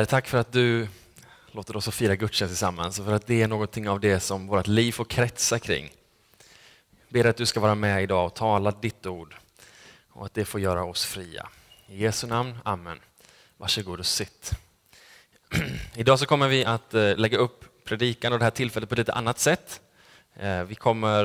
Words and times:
Eh, 0.00 0.04
tack 0.04 0.28
för 0.28 0.38
att 0.38 0.52
du 0.52 0.88
låter 1.52 1.76
oss 1.76 1.88
fira 1.88 2.16
gudstjänst 2.16 2.52
tillsammans 2.52 2.98
och 2.98 3.04
för 3.04 3.12
att 3.12 3.26
det 3.26 3.42
är 3.42 3.48
någonting 3.48 3.88
av 3.88 4.00
det 4.00 4.20
som 4.20 4.46
vårt 4.46 4.66
liv 4.66 4.92
får 4.92 5.04
kretsa 5.04 5.58
kring. 5.58 5.90
Ber 7.08 7.24
att 7.24 7.36
du 7.36 7.46
ska 7.46 7.60
vara 7.60 7.74
med 7.74 8.02
idag 8.02 8.26
och 8.26 8.34
tala 8.34 8.70
ditt 8.70 9.06
ord 9.06 9.36
och 10.10 10.26
att 10.26 10.34
det 10.34 10.44
får 10.44 10.60
göra 10.60 10.84
oss 10.84 11.04
fria. 11.04 11.48
I 11.88 12.02
Jesu 12.02 12.26
namn, 12.26 12.58
Amen. 12.64 13.00
Varsågod 13.56 13.98
och 13.98 14.06
sitt. 14.06 14.52
Idag 15.94 16.18
så 16.18 16.26
kommer 16.26 16.48
vi 16.48 16.64
att 16.64 16.94
eh, 16.94 17.16
lägga 17.16 17.38
upp 17.38 17.84
predikan 17.84 18.32
och 18.32 18.38
det 18.38 18.44
här 18.44 18.50
tillfället 18.50 18.88
på 18.88 18.94
ett 18.94 18.98
lite 18.98 19.12
annat 19.12 19.38
sätt. 19.38 19.80
Eh, 20.34 20.62
vi 20.62 20.74
kommer 20.74 21.24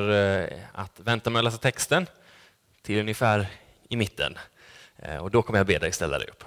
att 0.74 1.00
vänta 1.00 1.30
med 1.30 1.40
att 1.40 1.44
läsa 1.44 1.58
texten 1.58 2.08
till 2.82 3.00
ungefär 3.00 3.48
i 3.90 3.96
mitten 3.96 4.38
och 5.20 5.32
då 5.32 5.42
kommer 5.42 5.60
jag 5.60 5.68
be 5.68 5.80
dig 5.80 5.92
ställa 5.92 6.20
dig 6.20 6.28
upp. 6.28 6.44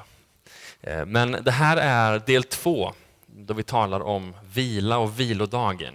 Eh, 0.87 1.07
men 1.07 1.32
det 1.45 1.51
här 1.51 1.77
är 1.77 2.19
del 2.19 2.45
två, 2.45 2.93
då 3.27 3.55
vi 3.55 3.62
talar 3.62 4.01
om 4.01 4.34
vila 4.55 4.98
och 4.98 5.20
vilodagen. 5.20 5.95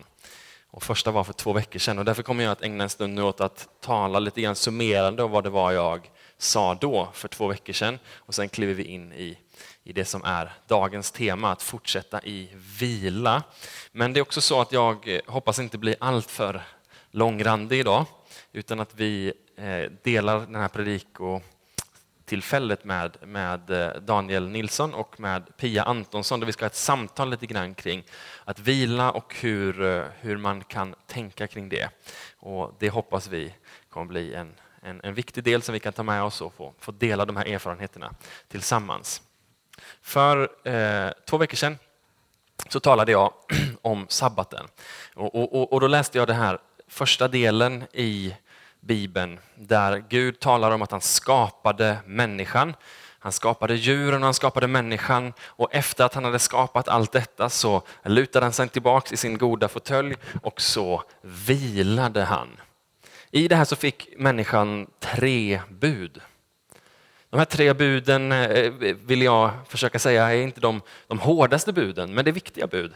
Och 0.71 0.83
första 0.83 1.11
var 1.11 1.23
för 1.23 1.33
två 1.33 1.53
veckor 1.53 1.79
sedan 1.79 1.99
och 1.99 2.05
därför 2.05 2.23
kommer 2.23 2.43
jag 2.43 2.51
att 2.51 2.61
ägna 2.61 2.83
en 2.83 2.89
stund 2.89 3.13
nu 3.13 3.21
åt 3.21 3.41
att 3.41 3.67
tala 3.81 4.19
lite 4.19 4.41
grann 4.41 4.55
summerande 4.55 5.23
om 5.23 5.31
vad 5.31 5.43
det 5.43 5.49
var 5.49 5.71
jag 5.71 6.11
sa 6.37 6.75
då 6.75 7.09
för 7.13 7.27
två 7.27 7.47
veckor 7.47 7.73
sedan. 7.73 7.99
Och 8.15 8.35
sen 8.35 8.49
kliver 8.49 8.73
vi 8.73 8.83
in 8.83 9.13
i, 9.13 9.37
i 9.83 9.93
det 9.93 10.05
som 10.05 10.23
är 10.23 10.53
dagens 10.67 11.11
tema, 11.11 11.51
att 11.51 11.61
fortsätta 11.61 12.21
i 12.23 12.49
vila. 12.79 13.43
Men 13.91 14.13
det 14.13 14.19
är 14.19 14.21
också 14.21 14.41
så 14.41 14.61
att 14.61 14.71
jag 14.71 15.07
eh, 15.15 15.21
hoppas 15.27 15.59
inte 15.59 15.77
bli 15.77 15.95
alltför 15.99 16.61
långrandig 17.11 17.79
idag, 17.79 18.05
utan 18.51 18.79
att 18.79 18.95
vi 18.95 19.33
eh, 19.57 19.91
delar 20.03 20.39
den 20.39 20.55
här 20.55 20.67
predik 20.67 21.19
och 21.19 21.43
tillfället 22.29 22.83
med, 22.83 23.17
med 23.21 23.69
eh, 23.69 24.01
Daniel 24.01 24.49
Nilsson 24.49 24.93
och 24.93 25.19
med 25.19 25.57
Pia 25.57 25.83
Antonsson 25.83 26.39
där 26.39 26.47
vi 26.47 26.51
ska 26.51 26.65
ha 26.65 26.67
ett 26.67 26.75
samtal 26.75 27.29
lite 27.29 27.45
grann 27.45 27.73
kring 27.73 28.03
att 28.45 28.59
vila 28.59 29.11
och 29.11 29.35
hur, 29.35 29.81
eh, 29.81 30.03
hur 30.19 30.37
man 30.37 30.63
kan 30.63 30.95
tänka 31.07 31.47
kring 31.47 31.69
det. 31.69 31.89
Och 32.39 32.75
Det 32.79 32.89
hoppas 32.89 33.27
vi 33.27 33.53
kommer 33.89 34.05
bli 34.05 34.33
en, 34.33 34.53
en, 34.81 35.01
en 35.03 35.13
viktig 35.13 35.43
del 35.43 35.61
som 35.61 35.73
vi 35.73 35.79
kan 35.79 35.93
ta 35.93 36.03
med 36.03 36.23
oss 36.23 36.41
och 36.41 36.53
få, 36.53 36.73
få 36.79 36.91
dela 36.91 37.25
de 37.25 37.35
här 37.35 37.45
erfarenheterna 37.45 38.13
tillsammans. 38.47 39.21
För 40.01 40.67
eh, 40.67 41.11
två 41.25 41.37
veckor 41.37 41.55
sedan 41.55 41.77
så 42.69 42.79
talade 42.79 43.11
jag 43.11 43.33
om 43.81 44.05
sabbaten 44.09 44.67
och, 45.15 45.35
och, 45.35 45.73
och 45.73 45.79
då 45.81 45.87
läste 45.87 46.17
jag 46.17 46.27
den 46.27 46.35
här 46.35 46.59
första 46.87 47.27
delen 47.27 47.83
i 47.93 48.35
Bibeln 48.79 49.39
där 49.55 50.03
Gud 50.09 50.39
talar 50.39 50.71
om 50.71 50.81
att 50.81 50.91
han 50.91 51.01
skapade 51.01 51.97
människan. 52.05 52.75
Han 53.19 53.31
skapade 53.31 53.75
djuren 53.75 54.21
och 54.21 54.27
han 54.27 54.33
skapade 54.33 54.67
människan 54.67 55.33
och 55.41 55.75
efter 55.75 56.03
att 56.03 56.13
han 56.13 56.23
hade 56.23 56.39
skapat 56.39 56.87
allt 56.87 57.11
detta 57.11 57.49
så 57.49 57.83
lutade 58.03 58.45
han 58.45 58.53
sig 58.53 58.69
tillbaks 58.69 59.11
i 59.11 59.17
sin 59.17 59.37
goda 59.37 59.67
fåtölj 59.67 60.15
och 60.41 60.61
så 60.61 61.03
vilade 61.21 62.23
han. 62.23 62.47
I 63.31 63.47
det 63.47 63.55
här 63.55 63.65
så 63.65 63.75
fick 63.75 64.09
människan 64.17 64.87
tre 64.99 65.61
bud. 65.69 66.21
De 67.29 67.37
här 67.37 67.45
tre 67.45 67.73
buden 67.73 68.31
eh, 68.31 68.71
vill 69.05 69.21
jag 69.21 69.51
försöka 69.67 69.99
säga 69.99 70.33
är 70.33 70.41
inte 70.41 70.61
de, 70.61 70.81
de 71.07 71.19
hårdaste 71.19 71.73
buden, 71.73 72.13
men 72.13 72.25
det 72.25 72.31
är 72.31 72.33
viktiga 72.33 72.67
bud. 72.67 72.93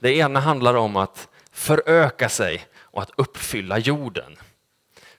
Det 0.00 0.16
ena 0.16 0.40
handlar 0.40 0.74
om 0.74 0.96
att 0.96 1.28
föröka 1.52 2.28
sig 2.28 2.66
och 2.80 3.02
att 3.02 3.10
uppfylla 3.16 3.78
jorden 3.78 4.36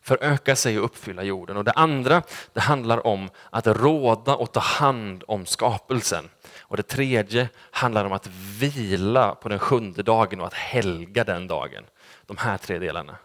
föröka 0.01 0.55
sig 0.55 0.79
och 0.79 0.85
uppfylla 0.85 1.23
jorden. 1.23 1.57
Och 1.57 1.63
det 1.63 1.71
andra 1.71 2.23
det 2.53 2.59
handlar 2.59 3.07
om 3.07 3.29
att 3.49 3.67
råda 3.67 4.35
och 4.35 4.51
ta 4.51 4.59
hand 4.59 5.23
om 5.27 5.45
skapelsen. 5.45 6.29
Och 6.59 6.77
det 6.77 6.83
tredje 6.83 7.49
handlar 7.71 8.05
om 8.05 8.11
att 8.11 8.27
vila 8.59 9.35
på 9.35 9.49
den 9.49 9.59
sjunde 9.59 10.03
dagen 10.03 10.41
och 10.41 10.47
att 10.47 10.53
helga 10.53 11.23
den 11.23 11.47
dagen. 11.47 11.83
De 12.25 12.37
här 12.37 12.57
tre 12.57 12.79
delarna. 12.79 13.17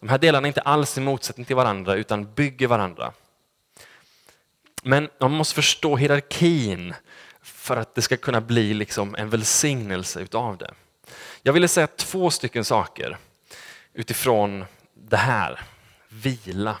De 0.00 0.08
här 0.08 0.18
delarna 0.18 0.46
är 0.46 0.48
inte 0.48 0.60
alls 0.60 0.98
i 0.98 1.00
motsättning 1.00 1.46
till 1.46 1.56
varandra 1.56 1.94
utan 1.94 2.34
bygger 2.34 2.66
varandra. 2.66 3.12
Men 4.82 5.08
man 5.20 5.30
måste 5.30 5.54
förstå 5.54 5.96
hierarkin 5.96 6.94
för 7.42 7.76
att 7.76 7.94
det 7.94 8.02
ska 8.02 8.16
kunna 8.16 8.40
bli 8.40 8.74
liksom 8.74 9.14
en 9.14 9.30
välsignelse 9.30 10.20
utav 10.20 10.56
det. 10.56 10.74
Jag 11.42 11.52
ville 11.52 11.68
säga 11.68 11.86
två 11.86 12.30
stycken 12.30 12.64
saker 12.64 13.16
utifrån 13.92 14.64
det 14.94 15.16
här 15.16 15.60
vila. 16.22 16.76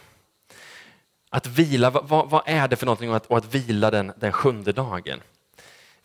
Att 1.30 1.46
vila, 1.46 1.90
vad, 1.90 2.30
vad, 2.30 2.42
är 2.46 2.68
det 2.68 2.76
för 2.76 2.86
någonting 2.86 3.10
och 3.10 3.16
att, 3.16 3.26
och 3.26 3.36
att 3.36 3.54
vila 3.54 3.90
den, 3.90 4.12
den 4.16 4.32
sjunde 4.32 4.72
dagen? 4.72 5.20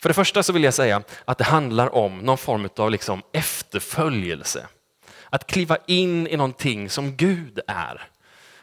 För 0.02 0.10
det 0.10 0.14
första 0.14 0.44
så 0.44 0.54
vill 0.54 0.64
jag 0.64 0.74
säga 0.74 1.04
att 1.26 1.38
det 1.38 1.44
handlar 1.44 1.96
om 1.96 2.18
någon 2.18 2.38
form 2.38 2.70
av 2.76 2.92
liksom 2.92 3.22
efterföljelse. 3.34 4.68
Att 5.30 5.48
kliva 5.48 5.78
in 5.86 6.28
i 6.28 6.38
någonting 6.38 6.90
som 6.90 7.16
Gud 7.16 7.60
är. 7.68 8.08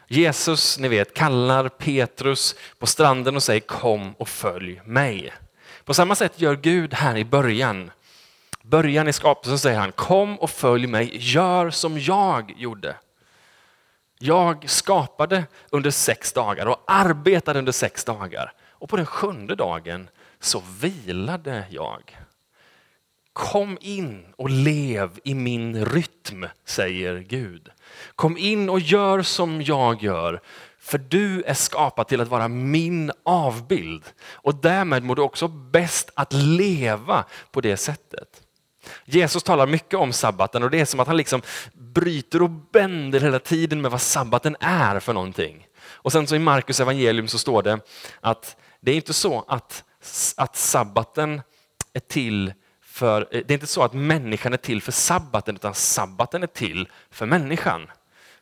Jesus, 0.07 0.79
ni 0.79 0.87
vet, 0.87 1.13
kallar 1.13 1.69
Petrus 1.69 2.55
på 2.79 2.87
stranden 2.87 3.35
och 3.35 3.43
säger 3.43 3.59
kom 3.59 4.13
och 4.13 4.29
följ 4.29 4.81
mig. 4.85 5.33
På 5.85 5.93
samma 5.93 6.15
sätt 6.15 6.41
gör 6.41 6.55
Gud 6.55 6.93
här 6.93 7.17
i 7.17 7.25
början. 7.25 7.91
Början 8.61 9.07
i 9.07 9.13
skapelsen 9.13 9.59
säger 9.59 9.79
han 9.79 9.91
kom 9.91 10.39
och 10.39 10.49
följ 10.49 10.87
mig, 10.87 11.09
gör 11.13 11.69
som 11.69 11.99
jag 11.99 12.53
gjorde. 12.57 12.95
Jag 14.19 14.69
skapade 14.69 15.45
under 15.69 15.91
sex 15.91 16.33
dagar 16.33 16.65
och 16.65 16.83
arbetade 16.87 17.59
under 17.59 17.71
sex 17.71 18.05
dagar. 18.05 18.53
Och 18.69 18.89
på 18.89 18.97
den 18.97 19.05
sjunde 19.05 19.55
dagen 19.55 20.09
så 20.39 20.63
vilade 20.81 21.65
jag. 21.69 22.17
Kom 23.33 23.77
in 23.81 24.25
och 24.35 24.49
lev 24.49 25.19
i 25.23 25.33
min 25.33 25.85
rytm, 25.85 26.45
säger 26.65 27.19
Gud. 27.19 27.69
Kom 28.15 28.37
in 28.37 28.69
och 28.69 28.79
gör 28.79 29.21
som 29.21 29.61
jag 29.61 30.03
gör, 30.03 30.41
för 30.79 30.97
du 30.97 31.43
är 31.43 31.53
skapad 31.53 32.07
till 32.07 32.21
att 32.21 32.27
vara 32.27 32.47
min 32.47 33.11
avbild. 33.23 34.03
Och 34.31 34.55
därmed 34.55 35.03
mår 35.03 35.15
du 35.15 35.21
också 35.21 35.47
bäst 35.47 36.11
att 36.13 36.33
leva 36.33 37.25
på 37.51 37.61
det 37.61 37.77
sättet. 37.77 38.41
Jesus 39.05 39.43
talar 39.43 39.67
mycket 39.67 39.99
om 39.99 40.13
sabbaten 40.13 40.63
och 40.63 40.69
det 40.69 40.79
är 40.79 40.85
som 40.85 40.99
att 40.99 41.07
han 41.07 41.17
liksom 41.17 41.41
bryter 41.99 42.41
och 42.41 42.49
bänder 42.49 43.19
hela 43.19 43.39
tiden 43.39 43.81
med 43.81 43.91
vad 43.91 44.01
sabbaten 44.01 44.55
är 44.59 44.99
för 44.99 45.13
någonting. 45.13 45.67
Och 45.89 46.11
sen 46.11 46.27
så 46.27 46.35
i 46.35 46.39
Markus 46.39 46.79
evangelium 46.79 47.27
så 47.27 47.37
står 47.37 47.63
det 47.63 47.79
att 48.21 48.57
det 48.81 48.91
är 48.91 48.95
inte 48.95 49.13
så 49.13 49.45
att, 49.47 49.83
att 50.37 50.55
sabbaten 50.55 51.41
är 51.93 51.99
till 51.99 52.53
för, 52.81 53.27
det 53.31 53.49
är 53.49 53.51
inte 53.51 53.67
så 53.67 53.83
att 53.83 53.93
människan 53.93 54.53
är 54.53 54.57
till 54.57 54.81
för 54.81 54.91
sabbaten 54.91 55.55
utan 55.55 55.73
sabbaten 55.73 56.43
är 56.43 56.47
till 56.47 56.89
för 57.11 57.25
människan. 57.25 57.87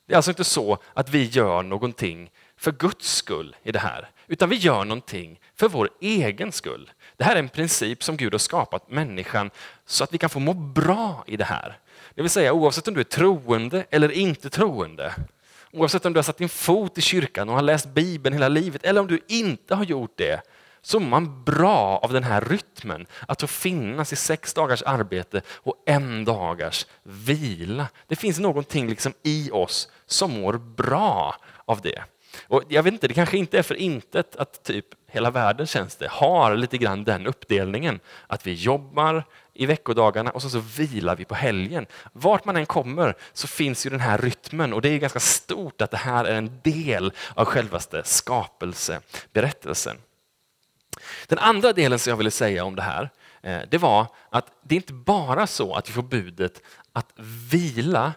Det 0.06 0.14
är 0.14 0.16
alltså 0.16 0.32
inte 0.32 0.44
så 0.44 0.78
att 0.94 1.10
vi 1.10 1.26
gör 1.26 1.64
någonting 1.64 2.32
för 2.58 2.72
Guds 2.72 3.16
skull 3.16 3.56
i 3.64 3.72
det 3.72 3.80
här, 3.80 4.10
utan 4.28 4.50
vi 4.50 4.56
gör 4.56 4.86
någonting 4.86 5.40
för 5.56 5.70
vår 5.70 5.90
egen 6.02 6.52
skull. 6.52 6.92
Det 7.18 7.24
här 7.24 7.36
är 7.36 7.40
en 7.40 7.50
princip 7.50 8.04
som 8.04 8.18
Gud 8.18 8.34
har 8.34 8.40
skapat 8.40 8.92
människan 8.92 9.52
så 9.86 10.04
att 10.04 10.14
vi 10.14 10.18
kan 10.18 10.30
få 10.30 10.40
må 10.40 10.54
bra 10.54 11.24
i 11.28 11.38
det 11.38 11.44
här. 11.44 11.78
Det 12.16 12.22
vill 12.22 12.32
säga 12.32 12.54
oavsett 12.54 12.88
om 12.88 12.94
du 12.94 13.00
är 13.00 13.04
troende 13.04 13.86
eller 13.90 14.12
inte 14.12 14.50
troende. 14.50 15.14
Oavsett 15.72 16.06
om 16.06 16.14
du 16.14 16.18
har 16.18 16.24
satt 16.24 16.38
din 16.38 16.50
fot 16.50 16.98
i 16.98 17.02
kyrkan 17.02 17.50
och 17.50 17.56
har 17.56 17.62
läst 17.62 17.88
Bibeln 17.88 18.34
hela 18.34 18.50
livet 18.50 18.84
eller 18.84 19.02
om 19.02 19.08
du 19.08 19.20
inte 19.28 19.76
har 19.76 19.84
gjort 19.84 20.14
det 20.16 20.42
så 20.86 21.00
mår 21.00 21.10
man 21.10 21.44
bra 21.44 21.98
av 21.98 22.14
den 22.14 22.24
här 22.24 22.42
rytmen. 22.42 23.06
Att 23.28 23.42
få 23.42 23.48
finnas 23.48 24.14
i 24.14 24.16
sex 24.16 24.54
dagars 24.54 24.84
arbete 24.84 25.42
och 25.50 25.84
en 25.86 26.26
dagars 26.26 26.86
vila. 27.04 27.88
Det 28.08 28.16
finns 28.16 28.40
någonting 28.40 28.90
liksom 28.90 29.14
i 29.24 29.50
oss 29.52 29.90
som 30.06 30.42
mår 30.42 30.54
bra 30.54 31.36
av 31.66 31.82
det. 31.82 32.04
Och 32.48 32.64
jag 32.68 32.84
vet 32.84 32.94
inte, 32.94 33.08
det 33.08 33.14
kanske 33.14 33.38
inte 33.38 33.60
är 33.60 33.64
för 33.64 33.76
intet 33.76 34.36
att 34.36 34.64
typ 34.64 34.86
hela 35.12 35.32
världen 35.32 35.68
känns 35.68 35.96
det 35.96 36.08
har 36.08 36.56
lite 36.56 36.78
grann 36.78 37.04
den 37.04 37.28
uppdelningen. 37.28 38.00
Att 38.28 38.48
vi 38.48 38.54
jobbar 38.54 39.24
i 39.54 39.66
veckodagarna 39.66 40.32
och 40.32 40.42
så, 40.42 40.50
så 40.50 40.60
vilar 40.60 41.16
vi 41.16 41.26
på 41.26 41.36
helgen. 41.36 41.86
Vart 42.14 42.46
man 42.46 42.58
än 42.58 42.66
kommer 42.66 43.16
så 43.34 43.48
finns 43.48 43.86
ju 43.86 43.90
den 43.90 44.00
här 44.00 44.18
rytmen 44.18 44.74
och 44.74 44.82
det 44.82 44.90
är 44.90 44.98
ganska 44.98 45.20
stort 45.20 45.82
att 45.82 45.92
det 45.92 45.98
här 45.98 46.26
är 46.26 46.36
en 46.36 46.60
del 46.64 47.14
av 47.34 47.46
självaste 47.46 48.02
skapelseberättelsen. 48.04 49.98
Den 51.28 51.40
andra 51.40 51.74
delen 51.74 52.00
som 52.00 52.10
jag 52.10 52.18
ville 52.18 52.32
säga 52.32 52.64
om 52.66 52.76
det 52.76 52.82
här, 52.82 53.10
eh, 53.42 53.62
det 53.72 53.78
var 53.78 54.08
att 54.30 54.52
det 54.64 54.76
är 54.76 54.78
inte 54.78 54.94
bara 54.94 55.48
så 55.48 55.76
att 55.76 55.90
vi 55.90 55.94
får 55.94 56.04
budet 56.04 56.62
att 56.94 57.14
vila 57.52 58.14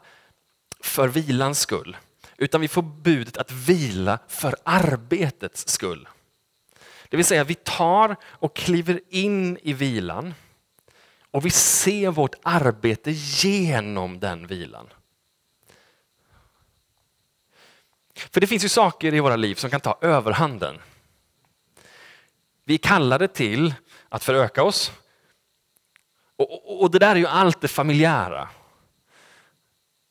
för 0.81 1.08
vilans 1.08 1.61
skull, 1.61 1.96
utan 2.37 2.61
vi 2.61 2.69
får 2.69 2.82
budet 2.82 3.37
att 3.37 3.52
vila 3.52 4.19
för 4.29 4.56
arbetets 4.64 5.69
skull. 5.69 6.08
Det 7.08 7.17
vill 7.17 7.26
säga 7.26 7.44
vi 7.44 7.55
tar 7.55 8.17
och 8.23 8.56
kliver 8.56 9.00
in 9.08 9.58
i 9.62 9.73
vilan 9.73 10.34
och 11.31 11.46
vi 11.46 11.50
ser 11.50 12.11
vårt 12.11 12.34
arbete 12.43 13.11
genom 13.11 14.20
den 14.20 14.46
vilan. 14.46 14.88
För 18.14 18.41
det 18.41 18.46
finns 18.46 18.64
ju 18.64 18.69
saker 18.69 19.14
i 19.14 19.20
våra 19.20 19.37
liv 19.37 19.55
som 19.55 19.70
kan 19.70 19.81
ta 19.81 19.99
överhanden. 20.00 20.79
Vi 22.69 22.75
är 22.75 22.79
kallade 22.79 23.29
till 23.29 23.75
att 24.09 24.25
föröka 24.25 24.62
oss, 24.62 24.93
Och, 26.37 26.53
och, 26.53 26.82
och 26.82 26.91
det 26.91 26.99
där 26.99 27.11
är 27.11 27.17
ju 27.17 27.26
allt 27.26 27.61
det 27.61 27.69
familjära. 27.69 28.49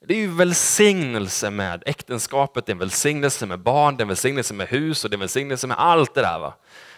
Det 0.08 0.14
är 0.14 0.18
ju 0.18 0.28
välsignelse 0.28 1.50
med 1.50 1.84
äktenskapet, 1.86 2.66
det 2.66 2.70
är 2.70 2.74
en 2.74 2.80
välsignelse 2.80 3.46
med 3.46 3.60
barn, 3.60 3.98
det 3.98 4.02
är 4.02 4.04
en 4.04 4.08
välsignelse 4.08 4.54
med 4.54 4.68
hus 4.68 5.04
och 5.04 5.10
det 5.10 5.14
är 5.14 5.18
en 5.18 5.20
välsignelse 5.20 5.68
med 5.68 5.80
allt 5.80 6.14
det 6.14 6.22
där. 6.22 6.40
Va? 6.40 6.54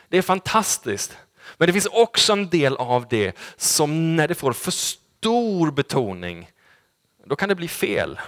Det 0.10 0.18
är 0.18 0.22
fantastiskt. 0.22 1.18
Men 1.58 1.68
det 1.68 1.74
finns 1.74 1.86
också 1.86 2.34
en 2.34 2.50
del 2.50 2.78
av 2.78 3.08
det 3.10 3.38
som 3.58 4.16
när 4.16 4.28
det 4.28 4.36
får 4.36 4.54
för 4.54 4.72
stor 4.72 5.72
betoning, 5.72 6.52
då 7.26 7.36
kan 7.36 7.50
det 7.50 7.56
bli 7.56 7.68
fel. 7.68 8.20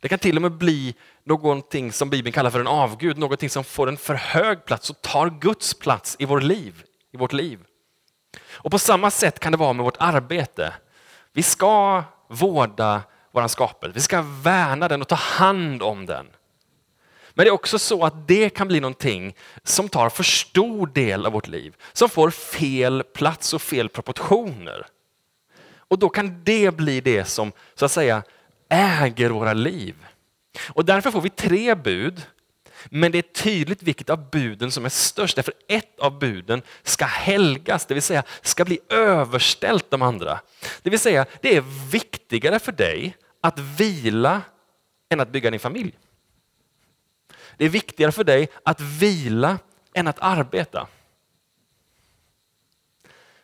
Det 0.00 0.08
kan 0.08 0.18
till 0.18 0.36
och 0.36 0.42
med 0.42 0.52
bli 0.52 0.94
någonting 1.24 1.92
som 1.92 2.10
Bibeln 2.10 2.32
kallar 2.32 2.50
för 2.50 2.60
en 2.60 2.66
avgud, 2.66 3.18
någonting 3.18 3.50
som 3.50 3.64
får 3.64 3.88
en 3.88 3.96
för 3.96 4.14
hög 4.14 4.64
plats 4.64 4.90
och 4.90 5.02
tar 5.02 5.30
Guds 5.40 5.74
plats 5.74 6.16
i, 6.18 6.24
vår 6.24 6.40
liv, 6.40 6.82
i 7.12 7.16
vårt 7.16 7.32
liv. 7.32 7.58
Och 8.52 8.70
på 8.70 8.78
samma 8.78 9.10
sätt 9.10 9.40
kan 9.40 9.52
det 9.52 9.58
vara 9.58 9.72
med 9.72 9.84
vårt 9.84 9.96
arbete. 9.98 10.74
Vi 11.32 11.42
ska 11.42 12.04
vårda 12.28 13.02
vår 13.32 13.48
skapelse, 13.48 13.94
vi 13.94 14.00
ska 14.00 14.22
värna 14.22 14.88
den 14.88 15.02
och 15.02 15.08
ta 15.08 15.14
hand 15.14 15.82
om 15.82 16.06
den. 16.06 16.26
Men 17.34 17.44
det 17.44 17.48
är 17.48 17.54
också 17.54 17.78
så 17.78 18.04
att 18.04 18.28
det 18.28 18.50
kan 18.50 18.68
bli 18.68 18.80
någonting 18.80 19.36
som 19.62 19.88
tar 19.88 20.08
för 20.08 20.22
stor 20.22 20.86
del 20.86 21.26
av 21.26 21.32
vårt 21.32 21.48
liv, 21.48 21.76
som 21.92 22.08
får 22.08 22.30
fel 22.30 23.02
plats 23.02 23.54
och 23.54 23.62
fel 23.62 23.88
proportioner. 23.88 24.86
Och 25.76 25.98
då 25.98 26.08
kan 26.08 26.44
det 26.44 26.76
bli 26.76 27.00
det 27.00 27.24
som 27.24 27.52
så 27.74 27.84
att 27.84 27.92
säga 27.92 28.22
äger 28.70 29.30
våra 29.30 29.52
liv. 29.52 29.94
Och 30.68 30.84
därför 30.84 31.10
får 31.10 31.20
vi 31.20 31.30
tre 31.30 31.74
bud, 31.74 32.26
men 32.84 33.12
det 33.12 33.18
är 33.18 33.42
tydligt 33.42 33.82
vilket 33.82 34.10
av 34.10 34.30
buden 34.30 34.70
som 34.70 34.84
är 34.84 34.88
störst, 34.88 35.36
därför 35.36 35.54
ett 35.68 35.98
av 35.98 36.18
buden 36.18 36.62
ska 36.82 37.04
helgas, 37.04 37.86
det 37.86 37.94
vill 37.94 38.02
säga 38.02 38.22
ska 38.42 38.64
bli 38.64 38.78
överställt 38.88 39.90
de 39.90 40.02
andra. 40.02 40.40
Det 40.82 40.90
vill 40.90 40.98
säga, 40.98 41.26
det 41.40 41.56
är 41.56 41.60
viktigare 41.90 42.58
för 42.58 42.72
dig 42.72 43.16
att 43.40 43.58
vila 43.58 44.42
än 45.08 45.20
att 45.20 45.32
bygga 45.32 45.50
din 45.50 45.60
familj. 45.60 45.98
Det 47.56 47.64
är 47.64 47.68
viktigare 47.68 48.12
för 48.12 48.24
dig 48.24 48.48
att 48.62 48.80
vila 48.80 49.58
än 49.94 50.06
att 50.06 50.18
arbeta. 50.18 50.86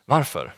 Varför? 0.04 0.54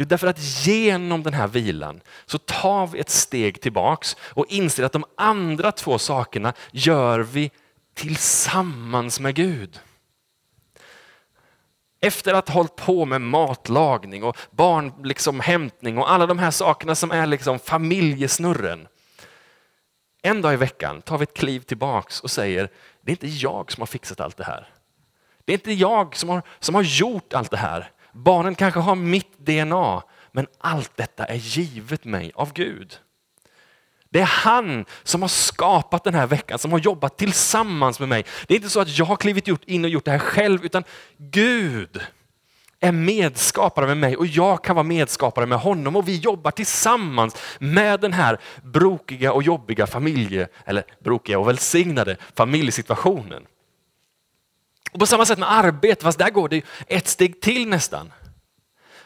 Jo, 0.00 0.06
därför 0.06 0.26
att 0.26 0.66
genom 0.66 1.22
den 1.22 1.34
här 1.34 1.48
vilan 1.48 2.00
så 2.26 2.38
tar 2.38 2.86
vi 2.86 2.98
ett 2.98 3.10
steg 3.10 3.60
tillbaks 3.60 4.16
och 4.20 4.46
inser 4.48 4.84
att 4.84 4.92
de 4.92 5.04
andra 5.16 5.72
två 5.72 5.98
sakerna 5.98 6.52
gör 6.70 7.20
vi 7.20 7.50
tillsammans 7.94 9.20
med 9.20 9.34
Gud. 9.34 9.80
Efter 12.00 12.34
att 12.34 12.48
ha 12.48 12.54
hållit 12.54 12.76
på 12.76 13.04
med 13.04 13.20
matlagning 13.20 14.24
och 14.24 14.36
barnhämtning 14.50 15.08
liksom, 15.08 15.98
och 15.98 16.12
alla 16.12 16.26
de 16.26 16.38
här 16.38 16.50
sakerna 16.50 16.94
som 16.94 17.10
är 17.10 17.26
liksom 17.26 17.58
familjesnurren. 17.58 18.88
En 20.22 20.42
dag 20.42 20.52
i 20.52 20.56
veckan 20.56 21.02
tar 21.02 21.18
vi 21.18 21.22
ett 21.22 21.36
kliv 21.36 21.60
tillbaks 21.60 22.20
och 22.20 22.30
säger, 22.30 22.70
det 23.02 23.10
är 23.10 23.12
inte 23.12 23.28
jag 23.28 23.72
som 23.72 23.80
har 23.80 23.86
fixat 23.86 24.20
allt 24.20 24.36
det 24.36 24.44
här. 24.44 24.68
Det 25.44 25.52
är 25.52 25.54
inte 25.54 25.72
jag 25.72 26.16
som 26.16 26.28
har, 26.28 26.42
som 26.58 26.74
har 26.74 26.82
gjort 26.82 27.32
allt 27.32 27.50
det 27.50 27.56
här. 27.56 27.90
Barnen 28.24 28.54
kanske 28.54 28.80
har 28.80 28.94
mitt 28.94 29.38
DNA, 29.38 30.02
men 30.32 30.46
allt 30.58 30.96
detta 30.96 31.24
är 31.24 31.34
givet 31.34 32.04
mig 32.04 32.32
av 32.34 32.52
Gud. 32.52 32.98
Det 34.10 34.20
är 34.20 34.24
han 34.24 34.84
som 35.02 35.22
har 35.22 35.28
skapat 35.28 36.04
den 36.04 36.14
här 36.14 36.26
veckan, 36.26 36.58
som 36.58 36.72
har 36.72 36.78
jobbat 36.78 37.18
tillsammans 37.18 38.00
med 38.00 38.08
mig. 38.08 38.24
Det 38.46 38.54
är 38.54 38.56
inte 38.56 38.70
så 38.70 38.80
att 38.80 38.98
jag 38.98 39.06
har 39.06 39.16
klivit 39.16 39.48
in 39.66 39.84
och 39.84 39.90
gjort 39.90 40.04
det 40.04 40.10
här 40.10 40.18
själv, 40.18 40.64
utan 40.64 40.84
Gud 41.16 42.00
är 42.80 42.92
medskapare 42.92 43.86
med 43.86 43.96
mig 43.96 44.16
och 44.16 44.26
jag 44.26 44.64
kan 44.64 44.76
vara 44.76 44.84
medskapare 44.84 45.46
med 45.46 45.58
honom 45.58 45.96
och 45.96 46.08
vi 46.08 46.16
jobbar 46.16 46.50
tillsammans 46.50 47.36
med 47.58 48.00
den 48.00 48.12
här 48.12 48.38
brokiga 48.62 49.32
och 49.32 49.42
jobbiga 49.42 49.86
familje, 49.86 50.48
eller 50.64 50.84
brokiga 51.04 51.38
och 51.38 51.48
välsignade 51.48 52.16
familjesituationen. 52.34 53.46
Och 54.98 55.00
på 55.00 55.06
samma 55.06 55.26
sätt 55.26 55.38
med 55.38 55.52
arbete, 55.52 56.02
fast 56.02 56.18
där 56.18 56.30
går 56.30 56.48
det 56.48 56.62
ett 56.86 57.08
steg 57.08 57.40
till 57.40 57.68
nästan. 57.68 58.12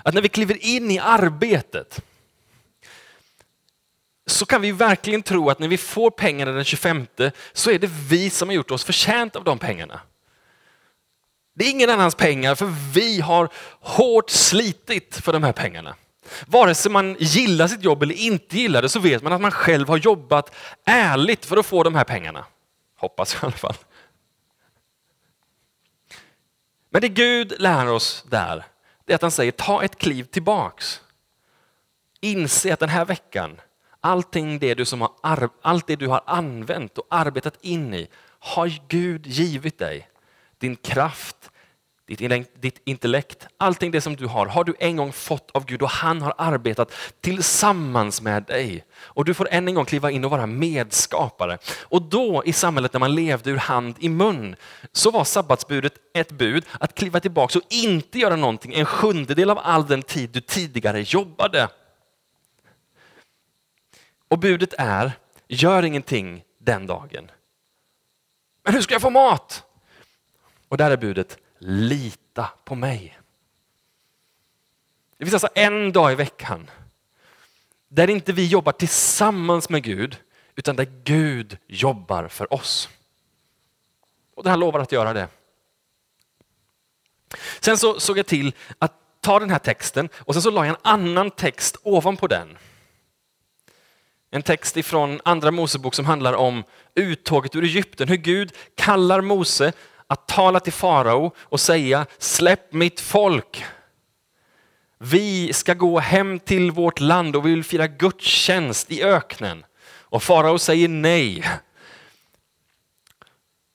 Att 0.02 0.14
när 0.14 0.22
vi 0.22 0.28
kliver 0.28 0.64
in 0.64 0.90
i 0.90 0.98
arbetet 0.98 2.00
så 4.26 4.46
kan 4.46 4.62
vi 4.62 4.72
verkligen 4.72 5.22
tro 5.22 5.50
att 5.50 5.58
när 5.58 5.68
vi 5.68 5.78
får 5.78 6.10
pengarna 6.10 6.52
den 6.52 6.64
25 6.64 7.06
så 7.52 7.70
är 7.70 7.78
det 7.78 7.90
vi 8.08 8.30
som 8.30 8.48
har 8.48 8.54
gjort 8.54 8.70
oss 8.70 8.84
förtjänt 8.84 9.36
av 9.36 9.44
de 9.44 9.58
pengarna. 9.58 10.00
Det 11.54 11.64
är 11.64 11.70
ingen 11.70 11.90
annans 11.90 12.14
pengar 12.14 12.54
för 12.54 12.72
vi 12.94 13.20
har 13.20 13.48
hårt 13.80 14.30
slitit 14.30 15.16
för 15.16 15.32
de 15.32 15.42
här 15.42 15.52
pengarna. 15.52 15.94
Vare 16.46 16.74
sig 16.74 16.92
man 16.92 17.16
gillar 17.18 17.68
sitt 17.68 17.84
jobb 17.84 18.02
eller 18.02 18.14
inte 18.14 18.58
gillar 18.58 18.82
det 18.82 18.88
så 18.88 19.00
vet 19.00 19.22
man 19.22 19.32
att 19.32 19.40
man 19.40 19.50
själv 19.50 19.88
har 19.88 19.96
jobbat 19.96 20.54
ärligt 20.84 21.46
för 21.46 21.56
att 21.56 21.66
få 21.66 21.82
de 21.82 21.94
här 21.94 22.04
pengarna. 22.04 22.44
Hoppas 22.98 23.34
jag 23.34 23.42
i 23.42 23.46
alla 23.46 23.56
fall. 23.56 23.76
Men 26.92 27.00
det 27.00 27.08
Gud 27.08 27.54
lär 27.58 27.86
oss 27.86 28.24
där, 28.28 28.64
det 29.04 29.12
är 29.12 29.14
att 29.14 29.22
han 29.22 29.30
säger 29.30 29.52
ta 29.52 29.84
ett 29.84 29.98
kliv 29.98 30.24
tillbaks. 30.24 31.00
Inse 32.20 32.72
att 32.72 32.80
den 32.80 32.88
här 32.88 33.04
veckan, 33.04 33.60
allting 34.00 34.58
det 34.58 34.74
du, 34.74 34.84
som 34.84 35.00
har, 35.00 35.50
allt 35.62 35.86
det 35.86 35.96
du 35.96 36.08
har 36.08 36.22
använt 36.26 36.98
och 36.98 37.06
arbetat 37.10 37.58
in 37.60 37.94
i, 37.94 38.08
har 38.38 38.72
Gud 38.88 39.26
givit 39.26 39.78
dig. 39.78 40.08
Din 40.58 40.76
kraft, 40.76 41.50
ditt 42.18 42.80
intellekt, 42.84 43.46
allting 43.56 43.90
det 43.90 44.00
som 44.00 44.16
du 44.16 44.26
har, 44.26 44.46
har 44.46 44.64
du 44.64 44.74
en 44.78 44.96
gång 44.96 45.12
fått 45.12 45.50
av 45.50 45.64
Gud 45.64 45.82
och 45.82 45.90
han 45.90 46.22
har 46.22 46.34
arbetat 46.38 46.92
tillsammans 47.20 48.22
med 48.22 48.42
dig. 48.42 48.84
Och 48.94 49.24
du 49.24 49.34
får 49.34 49.48
än 49.50 49.68
en 49.68 49.74
gång 49.74 49.84
kliva 49.84 50.10
in 50.10 50.24
och 50.24 50.30
vara 50.30 50.46
medskapare. 50.46 51.58
Och 51.80 52.02
då 52.02 52.42
i 52.44 52.52
samhället 52.52 52.92
när 52.92 53.00
man 53.00 53.14
levde 53.14 53.50
ur 53.50 53.56
hand 53.56 53.96
i 53.98 54.08
mun 54.08 54.56
så 54.92 55.10
var 55.10 55.24
sabbatsbudet 55.24 55.94
ett 56.14 56.32
bud 56.32 56.64
att 56.80 56.94
kliva 56.94 57.20
tillbaka 57.20 57.58
och 57.58 57.64
inte 57.68 58.18
göra 58.18 58.36
någonting 58.36 58.74
en 58.74 58.86
sjundedel 58.86 59.50
av 59.50 59.58
all 59.58 59.86
den 59.86 60.02
tid 60.02 60.30
du 60.30 60.40
tidigare 60.40 61.00
jobbade. 61.00 61.68
Och 64.28 64.38
budet 64.38 64.74
är, 64.78 65.12
gör 65.48 65.82
ingenting 65.82 66.44
den 66.58 66.86
dagen. 66.86 67.30
Men 68.64 68.74
hur 68.74 68.80
ska 68.80 68.94
jag 68.94 69.02
få 69.02 69.10
mat? 69.10 69.64
Och 70.68 70.76
där 70.76 70.90
är 70.90 70.96
budet, 70.96 71.38
lita 71.64 72.50
på 72.64 72.74
mig. 72.74 73.18
Det 75.16 75.24
finns 75.24 75.34
alltså 75.34 75.48
en 75.54 75.92
dag 75.92 76.12
i 76.12 76.14
veckan 76.14 76.70
där 77.88 78.10
inte 78.10 78.32
vi 78.32 78.46
jobbar 78.46 78.72
tillsammans 78.72 79.68
med 79.68 79.82
Gud, 79.82 80.16
utan 80.56 80.76
där 80.76 80.86
Gud 81.04 81.58
jobbar 81.66 82.28
för 82.28 82.54
oss. 82.54 82.88
Och 84.34 84.46
han 84.46 84.60
lovar 84.60 84.80
att 84.80 84.92
göra 84.92 85.12
det. 85.12 85.28
Sen 87.60 87.78
så 87.78 88.00
såg 88.00 88.18
jag 88.18 88.26
till 88.26 88.54
att 88.78 88.92
ta 89.20 89.38
den 89.38 89.50
här 89.50 89.58
texten 89.58 90.08
och 90.14 90.34
sen 90.34 90.42
så 90.42 90.50
la 90.50 90.66
jag 90.66 90.74
en 90.74 90.80
annan 90.82 91.30
text 91.30 91.76
ovanpå 91.82 92.26
den. 92.26 92.58
En 94.30 94.42
text 94.42 94.76
ifrån 94.76 95.20
andra 95.24 95.50
Mosebok 95.50 95.94
som 95.94 96.06
handlar 96.06 96.32
om 96.32 96.64
uttåget 96.94 97.56
ur 97.56 97.64
Egypten, 97.64 98.08
hur 98.08 98.16
Gud 98.16 98.52
kallar 98.74 99.20
Mose 99.20 99.72
att 100.12 100.28
tala 100.28 100.60
till 100.60 100.72
farao 100.72 101.34
och 101.38 101.60
säga 101.60 102.06
släpp 102.18 102.72
mitt 102.72 103.00
folk. 103.00 103.64
Vi 104.98 105.52
ska 105.52 105.74
gå 105.74 105.98
hem 105.98 106.38
till 106.38 106.70
vårt 106.70 107.00
land 107.00 107.36
och 107.36 107.46
vi 107.46 107.50
vill 107.50 107.64
fira 107.64 107.86
gudstjänst 107.86 108.90
i 108.90 109.02
öknen. 109.02 109.64
Och 109.84 110.22
farao 110.22 110.58
säger 110.58 110.88
nej. 110.88 111.44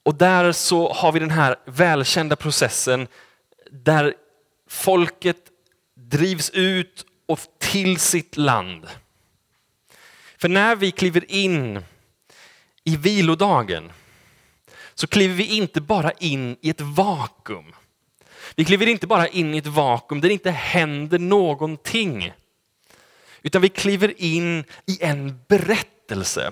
Och 0.04 0.16
där 0.16 0.52
så 0.52 0.94
har 0.94 1.12
vi 1.12 1.20
den 1.20 1.32
här 1.32 1.56
välkända 1.66 2.36
processen 2.36 3.08
där 3.72 4.14
folket 4.70 5.38
drivs 5.96 6.50
ut 6.50 7.06
och 7.26 7.40
till 7.60 8.00
sitt 8.00 8.38
land. 8.38 8.88
För 10.38 10.50
när 10.50 10.76
vi 10.76 10.92
kliver 10.92 11.32
in 11.32 11.84
i 12.84 12.98
vilodagen 12.98 13.92
så 15.00 15.08
kliver 15.08 15.36
vi 15.36 15.58
inte 15.58 15.82
bara 15.82 16.12
in 16.12 16.58
i 16.62 16.70
ett 16.70 16.82
vakuum. 16.82 17.76
Vi 18.56 18.66
kliver 18.66 18.88
inte 18.88 19.08
bara 19.08 19.28
in 19.28 19.54
i 19.54 19.58
ett 19.58 19.68
vakuum 19.68 20.22
där 20.22 20.30
det 20.30 20.34
inte 20.34 20.52
händer 20.52 21.20
någonting. 21.20 22.34
Utan 23.42 23.62
vi 23.62 23.70
kliver 23.70 24.22
in 24.22 24.64
i 24.86 24.98
en 25.02 25.40
berättelse. 25.48 26.52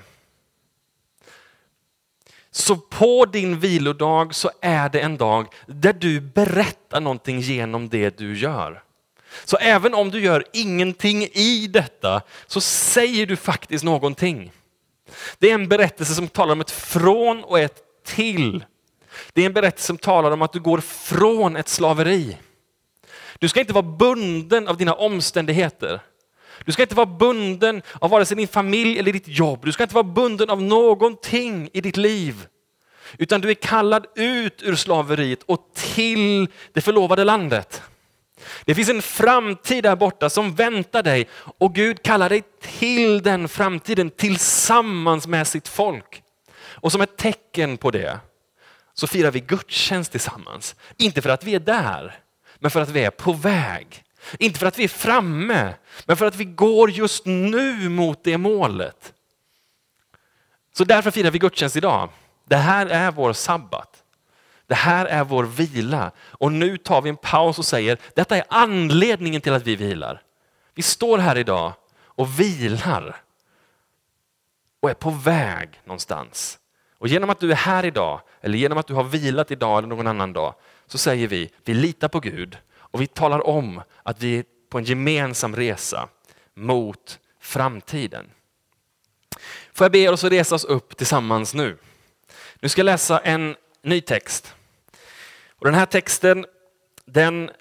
Så 2.52 2.76
på 2.76 3.26
din 3.26 3.60
vilodag 3.60 4.36
så 4.36 4.52
är 4.62 4.90
det 4.90 5.00
en 5.00 5.18
dag 5.18 5.48
där 5.66 5.94
du 5.94 6.20
berättar 6.20 7.02
någonting 7.02 7.40
genom 7.40 7.90
det 7.90 8.18
du 8.18 8.38
gör. 8.38 8.84
Så 9.46 9.58
även 9.58 9.94
om 9.94 10.12
du 10.12 10.20
gör 10.20 10.44
ingenting 10.54 11.24
i 11.24 11.68
detta 11.68 12.22
så 12.48 12.62
säger 12.62 13.26
du 13.26 13.36
faktiskt 13.36 13.84
någonting. 13.84 14.52
Det 15.40 15.50
är 15.50 15.54
en 15.54 15.68
berättelse 15.68 16.16
som 16.16 16.28
talar 16.28 16.54
om 16.54 16.62
ett 16.62 16.72
från 16.72 17.44
och 17.44 17.60
ett 17.60 17.85
till. 18.06 18.66
Det 19.34 19.42
är 19.42 19.46
en 19.46 19.54
berättelse 19.54 19.88
som 19.88 19.98
talar 19.98 20.32
om 20.32 20.42
att 20.42 20.54
du 20.54 20.60
går 20.60 20.80
från 20.80 21.56
ett 21.56 21.70
slaveri. 21.70 22.38
Du 23.40 23.50
ska 23.50 23.60
inte 23.60 23.74
vara 23.74 23.84
bunden 23.84 24.68
av 24.68 24.78
dina 24.78 24.94
omständigheter. 24.94 26.00
Du 26.66 26.72
ska 26.72 26.82
inte 26.82 26.96
vara 26.96 27.06
bunden 27.06 27.82
av 28.00 28.10
vare 28.10 28.26
sig 28.26 28.38
din 28.38 28.48
familj 28.48 29.00
eller 29.00 29.14
ditt 29.14 29.28
jobb. 29.28 29.66
Du 29.66 29.72
ska 29.72 29.84
inte 29.84 29.96
vara 29.96 30.04
bunden 30.04 30.50
av 30.50 30.62
någonting 30.62 31.70
i 31.74 31.82
ditt 31.82 31.98
liv. 31.98 32.48
Utan 33.18 33.42
du 33.42 33.50
är 33.50 33.54
kallad 33.54 34.06
ut 34.16 34.64
ur 34.64 34.76
slaveriet 34.76 35.44
och 35.44 35.72
till 35.74 36.48
det 36.74 36.82
förlovade 36.82 37.24
landet. 37.24 37.82
Det 38.66 38.76
finns 38.76 38.90
en 38.90 39.02
framtid 39.02 39.84
där 39.84 39.96
borta 39.96 40.30
som 40.30 40.56
väntar 40.56 41.04
dig 41.04 41.28
och 41.36 41.76
Gud 41.76 42.04
kallar 42.04 42.30
dig 42.30 42.44
till 42.62 43.24
den 43.24 43.48
framtiden 43.48 44.10
tillsammans 44.10 45.28
med 45.28 45.48
sitt 45.48 45.68
folk. 45.68 46.22
Och 46.86 46.92
som 46.92 47.02
ett 47.02 47.18
tecken 47.18 47.78
på 47.78 47.92
det 47.92 48.20
så 48.94 49.08
firar 49.08 49.32
vi 49.32 49.40
gudstjänst 49.40 50.12
tillsammans. 50.12 50.76
Inte 50.98 51.22
för 51.22 51.30
att 51.30 51.44
vi 51.44 51.56
är 51.56 51.60
där, 51.60 52.20
men 52.56 52.72
för 52.72 52.82
att 52.82 52.90
vi 52.90 53.04
är 53.04 53.10
på 53.10 53.34
väg. 53.34 54.04
Inte 54.40 54.60
för 54.60 54.66
att 54.66 54.80
vi 54.80 54.84
är 54.84 54.88
framme, 54.88 55.74
men 56.06 56.18
för 56.18 56.26
att 56.26 56.36
vi 56.36 56.46
går 56.46 56.92
just 56.92 57.26
nu 57.26 57.90
mot 57.90 58.24
det 58.24 58.38
målet. 58.38 59.14
Så 60.74 60.84
därför 60.84 61.12
firar 61.12 61.32
vi 61.32 61.40
gudstjänst 61.40 61.76
idag. 61.76 62.10
Det 62.44 62.56
här 62.56 62.88
är 62.88 63.12
vår 63.12 63.34
sabbat. 63.34 64.04
Det 64.68 64.76
här 64.76 65.06
är 65.06 65.24
vår 65.24 65.44
vila. 65.44 66.12
Och 66.20 66.52
nu 66.52 66.78
tar 66.78 67.02
vi 67.02 67.10
en 67.10 67.18
paus 67.18 67.60
och 67.60 67.66
säger, 67.66 67.98
detta 68.14 68.38
är 68.38 68.44
anledningen 68.50 69.42
till 69.42 69.54
att 69.54 69.68
vi 69.68 69.76
vilar. 69.76 70.22
Vi 70.74 70.82
står 70.82 71.18
här 71.18 71.38
idag 71.38 71.74
och 71.96 72.40
vilar 72.40 73.22
och 74.80 74.90
är 74.90 74.94
på 74.94 75.10
väg 75.10 75.82
någonstans. 75.86 76.60
Och 76.98 77.08
genom 77.08 77.30
att 77.30 77.40
du 77.40 77.52
är 77.52 77.56
här 77.56 77.86
idag, 77.86 78.22
eller 78.42 78.58
genom 78.58 78.78
att 78.78 78.88
du 78.88 78.94
har 78.94 79.04
vilat 79.04 79.52
idag 79.52 79.78
eller 79.78 79.88
någon 79.88 80.08
annan 80.08 80.34
dag, 80.34 80.56
så 80.88 80.98
säger 80.98 81.28
vi, 81.28 81.52
vi 81.64 81.74
litar 81.74 82.08
på 82.08 82.20
Gud 82.20 82.58
och 82.76 83.02
vi 83.02 83.08
talar 83.08 83.48
om 83.48 83.82
att 84.04 84.22
vi 84.22 84.38
är 84.38 84.46
på 84.70 84.78
en 84.78 84.84
gemensam 84.84 85.56
resa 85.56 86.10
mot 86.54 87.20
framtiden. 87.40 88.26
Får 89.74 89.86
jag 89.86 89.92
be 89.92 89.98
er 89.98 90.14
att 90.14 90.24
resa 90.24 90.56
oss 90.56 90.66
upp 90.66 90.98
tillsammans 90.98 91.54
nu? 91.54 91.78
Nu 92.60 92.70
ska 92.70 92.80
jag 92.80 92.86
läsa 92.86 93.20
en 93.20 93.56
ny 93.82 94.02
text. 94.02 94.56
Och 95.50 95.66
den 95.66 95.76
här 95.76 95.86
texten 95.86 96.46
den 97.06 97.52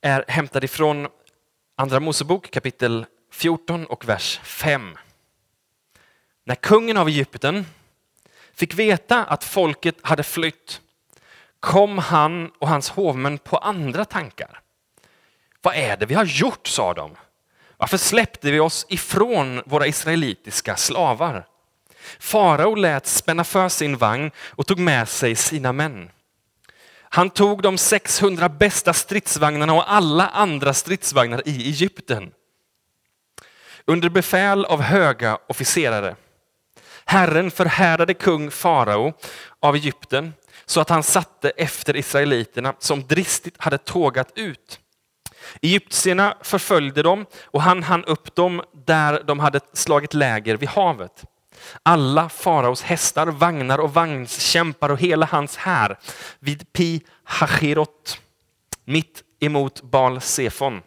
är 0.00 0.24
hämtad 0.28 0.64
ifrån 0.64 1.08
Andra 1.76 2.00
Mosebok 2.00 2.50
kapitel 2.50 3.06
14 3.30 3.86
och 3.86 4.08
vers 4.08 4.40
5. 4.42 4.96
När 6.44 6.54
kungen 6.54 6.96
av 6.96 7.08
Egypten 7.08 7.64
fick 8.58 8.74
veta 8.74 9.24
att 9.24 9.44
folket 9.44 9.96
hade 10.02 10.22
flytt 10.22 10.80
kom 11.60 11.98
han 11.98 12.50
och 12.58 12.68
hans 12.68 12.90
hovmän 12.90 13.38
på 13.38 13.56
andra 13.56 14.04
tankar. 14.04 14.60
Vad 15.62 15.74
är 15.74 15.96
det 15.96 16.06
vi 16.06 16.14
har 16.14 16.24
gjort, 16.24 16.66
sa 16.66 16.94
de. 16.94 17.16
Varför 17.76 17.96
släppte 17.96 18.50
vi 18.50 18.60
oss 18.60 18.86
ifrån 18.88 19.62
våra 19.66 19.86
israelitiska 19.86 20.76
slavar? 20.76 21.46
Farao 22.18 22.74
lät 22.74 23.06
spänna 23.06 23.44
för 23.44 23.68
sin 23.68 23.96
vagn 23.96 24.30
och 24.38 24.66
tog 24.66 24.78
med 24.78 25.08
sig 25.08 25.36
sina 25.36 25.72
män. 25.72 26.10
Han 27.00 27.30
tog 27.30 27.62
de 27.62 27.78
600 27.78 28.48
bästa 28.48 28.92
stridsvagnarna 28.92 29.74
och 29.74 29.92
alla 29.92 30.28
andra 30.28 30.74
stridsvagnar 30.74 31.42
i 31.48 31.68
Egypten. 31.68 32.32
Under 33.84 34.08
befäl 34.08 34.64
av 34.64 34.82
höga 34.82 35.38
officerare. 35.46 36.16
Herren 37.10 37.50
förhärdade 37.50 38.14
kung 38.14 38.50
farao 38.50 39.12
av 39.60 39.74
Egypten 39.74 40.34
så 40.66 40.80
att 40.80 40.88
han 40.88 41.02
satte 41.02 41.50
efter 41.50 41.96
israeliterna 41.96 42.74
som 42.78 43.06
dristigt 43.06 43.54
hade 43.58 43.78
tågat 43.78 44.32
ut. 44.34 44.80
Egyptierna 45.62 46.36
förföljde 46.42 47.02
dem 47.02 47.26
och 47.44 47.62
han 47.62 47.82
hann 47.82 48.04
upp 48.04 48.34
dem 48.34 48.62
där 48.86 49.22
de 49.26 49.38
hade 49.38 49.60
slagit 49.72 50.14
läger 50.14 50.56
vid 50.56 50.68
havet. 50.68 51.24
Alla 51.82 52.28
faraos 52.28 52.82
hästar, 52.82 53.26
vagnar 53.26 53.78
och 53.78 53.94
vagnskämpar 53.94 54.88
och 54.88 55.00
hela 55.00 55.26
hans 55.26 55.56
här 55.56 55.98
vid 56.38 56.72
Pi 56.72 57.02
Hachirot, 57.24 58.20
mitt 58.84 59.22
emot 59.40 59.82
Bal-Sefon. 59.82 60.82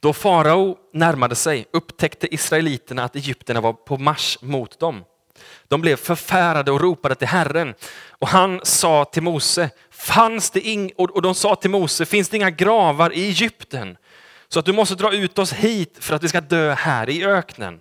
Då 0.00 0.12
farao 0.12 0.76
närmade 0.92 1.34
sig 1.34 1.66
upptäckte 1.72 2.34
israeliterna 2.34 3.04
att 3.04 3.16
egyptierna 3.16 3.60
var 3.60 3.72
på 3.72 3.98
marsch 3.98 4.36
mot 4.42 4.80
dem. 4.80 5.04
De 5.68 5.80
blev 5.80 5.96
förfärade 5.96 6.70
och 6.72 6.80
ropade 6.80 7.14
till 7.14 7.28
Herren. 7.28 7.74
Och 8.08 8.28
han 8.28 8.60
sa 8.62 9.04
till 9.04 9.22
Mose, 9.22 9.70
fanns 9.90 10.50
det 10.50 10.60
ing 10.60 10.92
och 10.96 11.22
de 11.22 11.34
sa 11.34 11.54
till 11.54 11.70
Mose, 11.70 12.06
finns 12.06 12.28
det 12.28 12.36
inga 12.36 12.50
gravar 12.50 13.12
i 13.12 13.26
Egypten? 13.26 13.96
Så 14.48 14.58
att 14.58 14.64
du 14.64 14.72
måste 14.72 14.94
dra 14.94 15.14
ut 15.14 15.38
oss 15.38 15.52
hit 15.52 15.96
för 16.00 16.14
att 16.14 16.22
vi 16.22 16.28
ska 16.28 16.40
dö 16.40 16.74
här 16.74 17.10
i 17.10 17.24
öknen. 17.24 17.80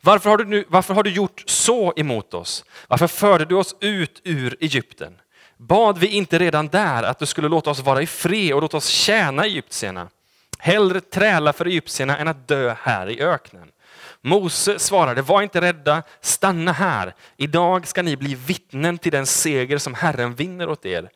Varför 0.00 0.30
har, 0.30 0.38
du 0.38 0.44
nu, 0.44 0.64
varför 0.68 0.94
har 0.94 1.02
du 1.02 1.10
gjort 1.10 1.42
så 1.46 1.92
emot 1.96 2.34
oss? 2.34 2.64
Varför 2.88 3.06
förde 3.06 3.44
du 3.44 3.54
oss 3.54 3.76
ut 3.80 4.20
ur 4.24 4.56
Egypten? 4.60 5.14
Bad 5.56 5.98
vi 5.98 6.06
inte 6.06 6.38
redan 6.38 6.68
där 6.68 7.02
att 7.02 7.18
du 7.18 7.26
skulle 7.26 7.48
låta 7.48 7.70
oss 7.70 7.80
vara 7.80 8.02
i 8.02 8.06
fred 8.06 8.52
och 8.54 8.62
låta 8.62 8.76
oss 8.76 8.86
tjäna 8.86 9.44
egyptierna? 9.44 10.08
Hellre 10.58 11.00
träla 11.00 11.52
för 11.52 11.64
egyptierna 11.64 12.18
än 12.18 12.28
att 12.28 12.48
dö 12.48 12.74
här 12.80 13.10
i 13.10 13.20
öknen. 13.20 13.70
Mose 14.20 14.78
svarade, 14.78 15.22
var 15.22 15.42
inte 15.42 15.60
rädda, 15.60 16.02
stanna 16.20 16.72
här. 16.72 17.14
Idag 17.36 17.86
ska 17.86 18.02
ni 18.02 18.16
bli 18.16 18.34
vittnen 18.34 18.98
till 18.98 19.12
den 19.12 19.26
seger 19.26 19.78
som 19.78 19.94
Herren 19.94 20.34
vinner 20.34 20.68
åt 20.68 20.86
er. 20.86 21.10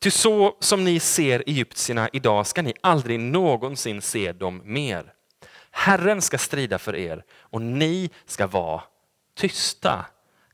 Ty 0.00 0.10
så 0.10 0.56
som 0.60 0.84
ni 0.84 1.00
ser 1.00 1.42
egyptierna 1.46 2.08
idag 2.12 2.46
ska 2.46 2.62
ni 2.62 2.74
aldrig 2.80 3.20
någonsin 3.20 4.02
se 4.02 4.32
dem 4.32 4.62
mer. 4.64 5.12
Herren 5.70 6.22
ska 6.22 6.38
strida 6.38 6.78
för 6.78 6.96
er 6.96 7.24
och 7.40 7.62
ni 7.62 8.10
ska 8.26 8.46
vara 8.46 8.82
tysta. 9.36 10.04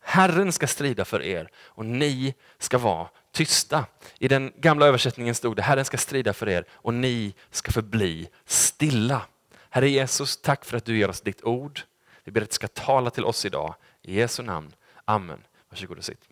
Herren 0.00 0.52
ska 0.52 0.66
strida 0.66 1.04
för 1.04 1.22
er 1.22 1.48
och 1.56 1.86
ni 1.86 2.34
ska 2.58 2.78
vara 2.78 3.08
tysta. 3.32 3.84
I 4.18 4.28
den 4.28 4.52
gamla 4.56 4.86
översättningen 4.86 5.34
stod 5.34 5.56
det, 5.56 5.62
Herren 5.62 5.84
ska 5.84 5.96
strida 5.96 6.32
för 6.32 6.48
er 6.48 6.64
och 6.72 6.94
ni 6.94 7.34
ska 7.50 7.72
förbli 7.72 8.28
stilla. 8.46 9.22
Herre 9.70 9.90
Jesus, 9.90 10.36
tack 10.36 10.64
för 10.64 10.76
att 10.76 10.84
du 10.84 10.98
ger 10.98 11.10
oss 11.10 11.20
ditt 11.20 11.44
ord. 11.44 11.80
Vi 12.24 12.32
ber 12.32 12.42
att 12.42 12.50
du 12.50 12.54
ska 12.54 12.68
tala 12.68 13.10
till 13.10 13.24
oss 13.24 13.44
idag. 13.44 13.74
I 14.02 14.14
Jesu 14.14 14.42
namn. 14.42 14.72
Amen. 15.04 15.42
Varsågod 15.70 15.98
och 15.98 16.04
sitt. 16.04 16.28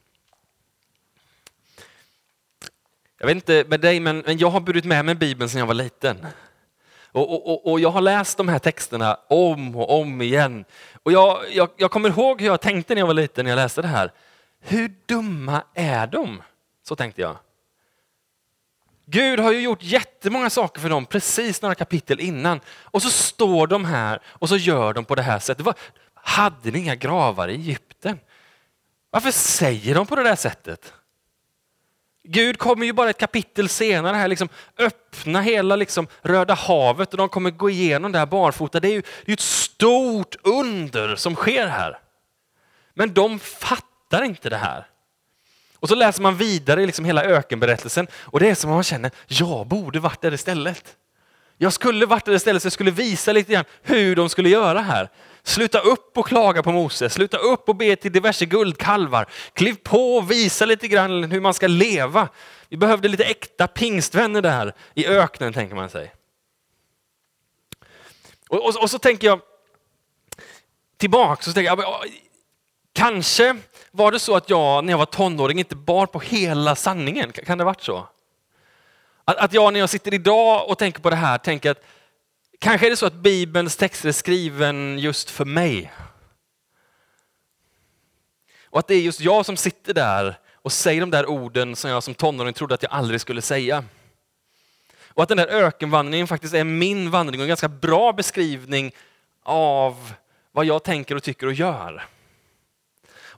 Jag 3.18 3.26
vet 3.26 3.34
inte 3.34 3.64
med 3.68 3.80
dig, 3.80 4.00
men, 4.00 4.24
jag 4.26 4.50
har 4.50 4.60
burit 4.60 4.84
med 4.84 5.04
mig 5.04 5.14
Bibeln 5.14 5.48
sedan 5.50 5.58
jag 5.58 5.66
var 5.66 5.74
liten. 5.74 6.26
Och, 7.12 7.50
och, 7.50 7.70
och, 7.70 7.80
jag 7.80 7.90
har 7.90 8.00
läst 8.00 8.36
de 8.36 8.48
här 8.48 8.58
texterna 8.58 9.18
om 9.28 9.76
och 9.76 10.00
om 10.00 10.22
igen. 10.22 10.64
Och 11.02 11.12
jag, 11.12 11.38
jag, 11.52 11.68
jag 11.76 11.90
kommer 11.90 12.08
ihåg 12.08 12.40
hur 12.40 12.48
jag 12.48 12.60
tänkte 12.60 12.94
när 12.94 13.00
jag 13.00 13.06
var 13.06 13.14
liten 13.14 13.44
när 13.44 13.50
jag 13.50 13.56
läste 13.56 13.82
det 13.82 13.88
här. 13.88 14.12
Hur 14.60 14.94
dumma 15.06 15.62
är 15.74 16.06
de? 16.06 16.42
Så 16.82 16.96
tänkte 16.96 17.20
jag. 17.20 17.36
Gud 19.06 19.40
har 19.40 19.52
ju 19.52 19.60
gjort 19.60 19.82
jättemånga 19.82 20.50
saker 20.50 20.80
för 20.80 20.88
dem 20.88 21.06
precis 21.06 21.62
några 21.62 21.74
kapitel 21.74 22.20
innan. 22.20 22.60
Och 22.68 23.02
så 23.02 23.10
står 23.10 23.66
de 23.66 23.84
här 23.84 24.22
och 24.26 24.48
så 24.48 24.56
gör 24.56 24.92
de 24.92 25.04
på 25.04 25.14
det 25.14 25.22
här 25.22 25.38
sättet. 25.38 25.66
Hade 26.14 26.70
ni 26.70 26.78
inga 26.78 26.94
gravar 26.94 27.48
i 27.48 27.54
Egypten? 27.54 28.18
Varför 29.10 29.30
säger 29.30 29.94
de 29.94 30.06
på 30.06 30.16
det 30.16 30.22
där 30.22 30.36
sättet? 30.36 30.92
Gud 32.22 32.58
kommer 32.58 32.86
ju 32.86 32.92
bara 32.92 33.10
ett 33.10 33.18
kapitel 33.18 33.68
senare 33.68 34.16
här 34.16 34.28
liksom 34.28 34.48
öppna 34.78 35.40
hela 35.40 35.76
liksom 35.76 36.06
Röda 36.22 36.54
havet 36.54 37.12
och 37.12 37.18
de 37.18 37.28
kommer 37.28 37.50
gå 37.50 37.70
igenom 37.70 38.12
det 38.12 38.18
här 38.18 38.26
barfota. 38.26 38.80
Det 38.80 38.88
är 38.88 38.92
ju 38.92 39.02
det 39.24 39.32
är 39.32 39.34
ett 39.34 39.40
stort 39.40 40.36
under 40.42 41.16
som 41.16 41.34
sker 41.34 41.66
här. 41.66 41.98
Men 42.94 43.14
de 43.14 43.38
fattar 43.38 44.22
inte 44.22 44.50
det 44.50 44.56
här. 44.56 44.89
Och 45.80 45.88
så 45.88 45.94
läser 45.94 46.22
man 46.22 46.36
vidare 46.36 46.86
liksom 46.86 47.04
hela 47.04 47.24
ökenberättelsen 47.24 48.06
och 48.14 48.40
det 48.40 48.48
är 48.48 48.54
som 48.54 48.70
om 48.70 48.74
man 48.74 48.84
känner, 48.84 49.10
jag 49.26 49.66
borde 49.66 50.00
varit 50.00 50.20
där 50.20 50.34
istället. 50.34 50.96
Jag 51.58 51.72
skulle 51.72 52.06
varit 52.06 52.24
där 52.24 52.32
istället 52.32 52.62
så 52.62 52.66
jag 52.66 52.72
skulle 52.72 52.90
visa 52.90 53.32
lite 53.32 53.52
grann 53.52 53.64
hur 53.82 54.16
de 54.16 54.28
skulle 54.28 54.48
göra 54.48 54.80
här. 54.80 55.08
Sluta 55.42 55.80
upp 55.80 56.18
och 56.18 56.26
klaga 56.26 56.62
på 56.62 56.72
Mose, 56.72 57.10
sluta 57.10 57.36
upp 57.36 57.68
och 57.68 57.76
be 57.76 57.96
till 57.96 58.12
diverse 58.12 58.46
guldkalvar. 58.46 59.26
Kliv 59.52 59.74
på 59.74 60.16
och 60.16 60.30
visa 60.30 60.66
lite 60.66 60.88
grann 60.88 61.24
hur 61.24 61.40
man 61.40 61.54
ska 61.54 61.66
leva. 61.66 62.28
Vi 62.68 62.76
behövde 62.76 63.08
lite 63.08 63.24
äkta 63.24 63.68
pingstvänner 63.68 64.42
där 64.42 64.74
i 64.94 65.06
öknen, 65.06 65.52
tänker 65.52 65.74
man 65.74 65.90
sig. 65.90 66.14
Och, 68.48 68.66
och, 68.66 68.82
och 68.82 68.90
så 68.90 68.98
tänker 68.98 69.26
jag 69.26 69.40
tillbaka, 70.96 71.42
så 71.42 71.52
tänker 71.52 71.76
jag, 71.76 72.04
kanske 72.92 73.56
var 73.90 74.12
det 74.12 74.18
så 74.18 74.36
att 74.36 74.50
jag 74.50 74.84
när 74.84 74.92
jag 74.92 74.98
var 74.98 75.06
tonåring 75.06 75.58
inte 75.58 75.76
bar 75.76 76.06
på 76.06 76.20
hela 76.20 76.76
sanningen. 76.76 77.32
Kan 77.32 77.58
det 77.58 77.64
ha 77.64 77.70
varit 77.70 77.82
så? 77.82 78.08
Att, 79.24 79.36
att 79.36 79.52
jag 79.52 79.72
när 79.72 79.80
jag 79.80 79.90
sitter 79.90 80.14
idag 80.14 80.68
och 80.68 80.78
tänker 80.78 81.00
på 81.00 81.10
det 81.10 81.16
här 81.16 81.38
tänker 81.38 81.70
att 81.70 81.82
kanske 82.58 82.86
är 82.86 82.90
det 82.90 82.96
så 82.96 83.06
att 83.06 83.14
Bibelns 83.14 83.76
texter 83.76 84.08
är 84.08 84.12
skriven 84.12 84.98
just 84.98 85.30
för 85.30 85.44
mig. 85.44 85.92
Och 88.64 88.78
att 88.78 88.86
det 88.86 88.94
är 88.94 89.00
just 89.00 89.20
jag 89.20 89.46
som 89.46 89.56
sitter 89.56 89.94
där 89.94 90.38
och 90.62 90.72
säger 90.72 91.00
de 91.00 91.10
där 91.10 91.26
orden 91.26 91.76
som 91.76 91.90
jag 91.90 92.02
som 92.02 92.14
tonåring 92.14 92.54
trodde 92.54 92.74
att 92.74 92.82
jag 92.82 92.92
aldrig 92.92 93.20
skulle 93.20 93.42
säga. 93.42 93.84
Och 95.08 95.22
att 95.22 95.28
den 95.28 95.38
där 95.38 95.46
ökenvandringen 95.46 96.26
faktiskt 96.26 96.54
är 96.54 96.64
min 96.64 97.10
vandring 97.10 97.40
och 97.40 97.44
en 97.44 97.48
ganska 97.48 97.68
bra 97.68 98.12
beskrivning 98.12 98.92
av 99.42 100.12
vad 100.52 100.64
jag 100.64 100.82
tänker 100.82 101.14
och 101.14 101.22
tycker 101.22 101.46
och 101.46 101.52
gör. 101.52 102.04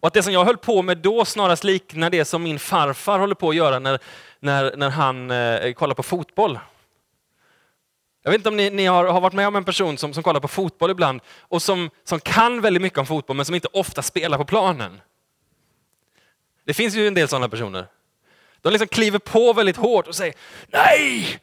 Och 0.02 0.06
att 0.06 0.14
det 0.14 0.22
som 0.22 0.32
jag 0.32 0.44
höll 0.44 0.56
på 0.56 0.82
med 0.82 0.98
då 0.98 1.24
snarast 1.24 1.64
liknar 1.64 2.10
det 2.10 2.24
som 2.24 2.42
min 2.42 2.58
farfar 2.58 3.18
håller 3.18 3.34
på 3.34 3.48
att 3.48 3.56
göra 3.56 3.78
när, 3.78 3.98
när, 4.40 4.76
när 4.76 4.90
han 4.90 5.30
eh, 5.30 5.72
kollar 5.72 5.94
på 5.94 6.02
fotboll. 6.02 6.58
Jag 8.22 8.30
vet 8.30 8.38
inte 8.38 8.48
om 8.48 8.56
ni, 8.56 8.70
ni 8.70 8.86
har, 8.86 9.04
har, 9.04 9.20
varit 9.20 9.32
med 9.32 9.48
om 9.48 9.56
en 9.56 9.64
person 9.64 9.98
som, 9.98 10.14
som 10.14 10.22
kollar 10.22 10.40
på 10.40 10.48
fotboll 10.48 10.90
ibland 10.90 11.20
och 11.40 11.62
som, 11.62 11.90
som 12.04 12.20
kan 12.20 12.60
väldigt 12.60 12.82
mycket 12.82 12.98
om 12.98 13.06
fotboll 13.06 13.36
men 13.36 13.46
som 13.46 13.54
inte 13.54 13.68
ofta 13.72 14.02
spelar 14.02 14.38
på 14.38 14.44
planen. 14.44 15.00
Det 16.64 16.74
finns 16.74 16.94
ju 16.94 17.06
en 17.08 17.14
del 17.14 17.28
sådana 17.28 17.48
personer. 17.48 17.86
De 18.60 18.70
liksom 18.70 18.88
kliver 18.88 19.18
på 19.18 19.52
väldigt 19.52 19.76
hårt 19.76 20.06
och 20.06 20.14
säger 20.14 20.34
Nej! 20.66 21.40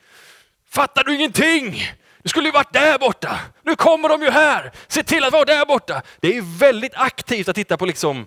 Fattar 0.70 1.04
du 1.04 1.16
ingenting? 1.16 1.84
Du 2.24 2.30
skulle 2.30 2.48
ju 2.48 2.51
varit 2.51 2.74
där 2.74 2.98
borta. 2.98 3.39
Nu 3.63 3.75
kommer 3.75 4.10
de 4.10 4.22
ju 4.22 4.30
här. 4.30 4.72
Se 4.88 5.04
till 5.04 5.24
att 5.24 5.34
vara 5.34 5.46
där 5.46 5.66
borta. 5.66 6.01
Det 6.20 6.38
är 6.38 6.60
väldigt 6.60 6.94
aktivt 6.96 7.50
att 7.50 7.56
titta 7.56 7.78
på 7.78 7.86
liksom 7.86 8.25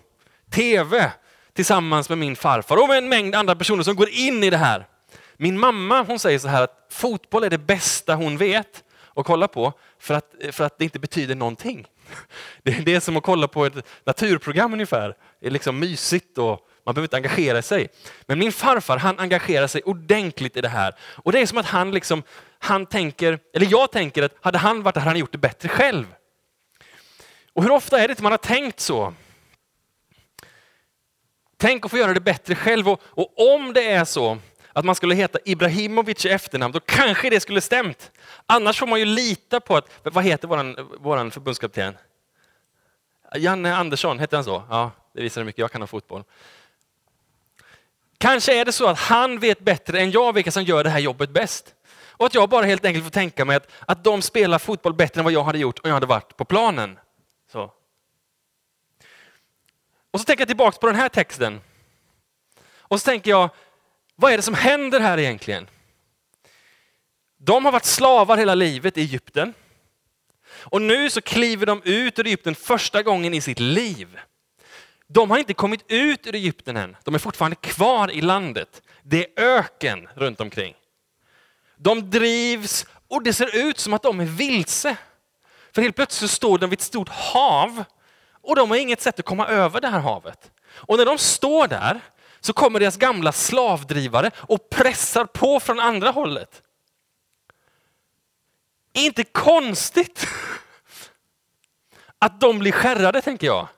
tv 0.52 1.10
tillsammans 1.52 2.08
med 2.08 2.18
min 2.18 2.36
farfar 2.36 2.76
och 2.76 2.88
med 2.88 2.98
en 2.98 3.08
mängd 3.08 3.34
andra 3.34 3.56
personer 3.56 3.82
som 3.82 3.96
går 3.96 4.08
in 4.08 4.44
i 4.44 4.50
det 4.50 4.56
här. 4.56 4.86
Min 5.36 5.58
mamma 5.58 6.02
hon 6.02 6.18
säger 6.18 6.38
så 6.38 6.48
här 6.48 6.62
att 6.62 6.86
fotboll 6.90 7.44
är 7.44 7.50
det 7.50 7.58
bästa 7.58 8.14
hon 8.14 8.36
vet 8.36 8.84
att 9.14 9.26
kolla 9.26 9.48
på 9.48 9.72
för 9.98 10.14
att, 10.14 10.34
för 10.50 10.64
att 10.64 10.78
det 10.78 10.84
inte 10.84 10.98
betyder 10.98 11.34
någonting. 11.34 11.86
Det 12.62 12.94
är 12.94 13.00
som 13.00 13.16
att 13.16 13.22
kolla 13.22 13.48
på 13.48 13.66
ett 13.66 13.74
naturprogram 14.04 14.72
ungefär. 14.72 15.16
Det 15.40 15.46
är 15.46 15.50
liksom 15.50 15.78
mysigt 15.78 16.38
och 16.38 16.68
man 16.84 16.94
behöver 16.94 17.06
inte 17.06 17.16
engagera 17.16 17.62
sig. 17.62 17.88
Men 18.26 18.38
min 18.38 18.52
farfar 18.52 18.96
han 18.96 19.18
engagerar 19.18 19.66
sig 19.66 19.82
ordentligt 19.82 20.56
i 20.56 20.60
det 20.60 20.68
här. 20.68 20.94
Och 21.00 21.32
det 21.32 21.40
är 21.40 21.46
som 21.46 21.58
att 21.58 21.66
han, 21.66 21.90
liksom, 21.90 22.22
han 22.58 22.86
tänker, 22.86 23.38
eller 23.54 23.66
jag 23.70 23.92
tänker 23.92 24.22
att 24.22 24.32
hade 24.40 24.58
han 24.58 24.82
varit 24.82 24.94
där 24.94 25.00
hade 25.00 25.10
han 25.10 25.20
gjort 25.20 25.32
det 25.32 25.38
bättre 25.38 25.68
själv. 25.68 26.06
Och 27.52 27.62
hur 27.62 27.70
ofta 27.70 28.00
är 28.00 28.08
det 28.08 28.12
inte 28.12 28.22
man 28.22 28.32
har 28.32 28.38
tänkt 28.38 28.80
så? 28.80 29.14
Tänk 31.62 31.84
att 31.84 31.90
få 31.90 31.98
göra 31.98 32.14
det 32.14 32.20
bättre 32.20 32.54
själv. 32.54 32.88
Och, 32.88 33.02
och 33.04 33.54
om 33.54 33.72
det 33.72 33.90
är 33.90 34.04
så 34.04 34.38
att 34.72 34.84
man 34.84 34.94
skulle 34.94 35.14
heta 35.14 35.38
Ibrahimovic 35.44 36.26
i 36.26 36.28
efternamn, 36.28 36.72
då 36.72 36.80
kanske 36.80 37.30
det 37.30 37.40
skulle 37.40 37.60
stämt. 37.60 38.12
Annars 38.46 38.78
får 38.78 38.86
man 38.86 38.98
ju 38.98 39.04
lita 39.04 39.60
på 39.60 39.76
att, 39.76 39.88
vad 40.02 40.24
heter 40.24 40.48
våran, 40.48 40.76
våran 41.00 41.30
förbundskapten? 41.30 41.96
Janne 43.36 43.76
Andersson, 43.76 44.18
heter 44.18 44.36
han 44.36 44.44
så? 44.44 44.62
Ja, 44.70 44.90
det 45.12 45.22
visar 45.22 45.40
hur 45.40 45.46
mycket 45.46 45.58
jag 45.58 45.72
kan 45.72 45.82
om 45.82 45.88
fotboll. 45.88 46.24
Kanske 48.18 48.60
är 48.60 48.64
det 48.64 48.72
så 48.72 48.86
att 48.86 48.98
han 48.98 49.38
vet 49.38 49.60
bättre 49.60 50.00
än 50.00 50.10
jag 50.10 50.32
vilka 50.32 50.50
som 50.50 50.62
gör 50.62 50.84
det 50.84 50.90
här 50.90 51.00
jobbet 51.00 51.30
bäst. 51.30 51.74
Och 52.10 52.26
att 52.26 52.34
jag 52.34 52.48
bara 52.48 52.66
helt 52.66 52.84
enkelt 52.84 53.04
får 53.04 53.10
tänka 53.10 53.44
mig 53.44 53.56
att, 53.56 53.70
att 53.80 54.04
de 54.04 54.22
spelar 54.22 54.58
fotboll 54.58 54.94
bättre 54.94 55.20
än 55.20 55.24
vad 55.24 55.32
jag 55.32 55.44
hade 55.44 55.58
gjort 55.58 55.78
om 55.78 55.88
jag 55.88 55.94
hade 55.94 56.06
varit 56.06 56.36
på 56.36 56.44
planen. 56.44 56.98
Så. 57.52 57.72
Och 60.12 60.20
så 60.20 60.24
tänker 60.24 60.40
jag 60.40 60.48
tillbaka 60.48 60.78
på 60.78 60.86
den 60.86 60.96
här 60.96 61.08
texten. 61.08 61.60
Och 62.78 63.00
så 63.00 63.04
tänker 63.04 63.30
jag, 63.30 63.50
vad 64.16 64.32
är 64.32 64.36
det 64.36 64.42
som 64.42 64.54
händer 64.54 65.00
här 65.00 65.18
egentligen? 65.18 65.68
De 67.38 67.64
har 67.64 67.72
varit 67.72 67.84
slavar 67.84 68.36
hela 68.36 68.54
livet 68.54 68.98
i 68.98 69.00
Egypten. 69.00 69.54
Och 70.48 70.82
nu 70.82 71.10
så 71.10 71.20
kliver 71.20 71.66
de 71.66 71.82
ut 71.84 72.18
ur 72.18 72.26
Egypten 72.26 72.54
första 72.54 73.02
gången 73.02 73.34
i 73.34 73.40
sitt 73.40 73.60
liv. 73.60 74.18
De 75.06 75.30
har 75.30 75.38
inte 75.38 75.54
kommit 75.54 75.84
ut 75.88 76.26
ur 76.26 76.34
Egypten 76.34 76.76
än. 76.76 76.96
De 77.04 77.14
är 77.14 77.18
fortfarande 77.18 77.56
kvar 77.56 78.10
i 78.10 78.20
landet. 78.20 78.82
Det 79.02 79.26
är 79.26 79.44
öken 79.44 80.08
runt 80.14 80.40
omkring. 80.40 80.74
De 81.76 82.10
drivs 82.10 82.86
och 83.08 83.22
det 83.22 83.32
ser 83.32 83.56
ut 83.68 83.78
som 83.78 83.94
att 83.94 84.02
de 84.02 84.20
är 84.20 84.24
vilse. 84.24 84.96
För 85.74 85.82
helt 85.82 85.96
plötsligt 85.96 86.30
så 86.30 86.36
står 86.36 86.58
de 86.58 86.70
vid 86.70 86.78
ett 86.78 86.84
stort 86.84 87.08
hav 87.08 87.84
och 88.42 88.56
de 88.56 88.70
har 88.70 88.76
inget 88.76 89.00
sätt 89.00 89.18
att 89.18 89.24
komma 89.24 89.46
över 89.46 89.80
det 89.80 89.88
här 89.88 90.00
havet. 90.00 90.50
Och 90.74 90.96
när 90.98 91.04
de 91.04 91.18
står 91.18 91.68
där 91.68 92.00
så 92.40 92.52
kommer 92.52 92.80
deras 92.80 92.96
gamla 92.96 93.32
slavdrivare 93.32 94.30
och 94.36 94.70
pressar 94.70 95.24
på 95.24 95.60
från 95.60 95.80
andra 95.80 96.10
hållet. 96.10 96.62
Inte 98.92 99.24
konstigt 99.24 100.26
att 102.18 102.40
de 102.40 102.58
blir 102.58 102.72
skärrade, 102.72 103.20
tänker 103.20 103.46
jag. 103.46 103.68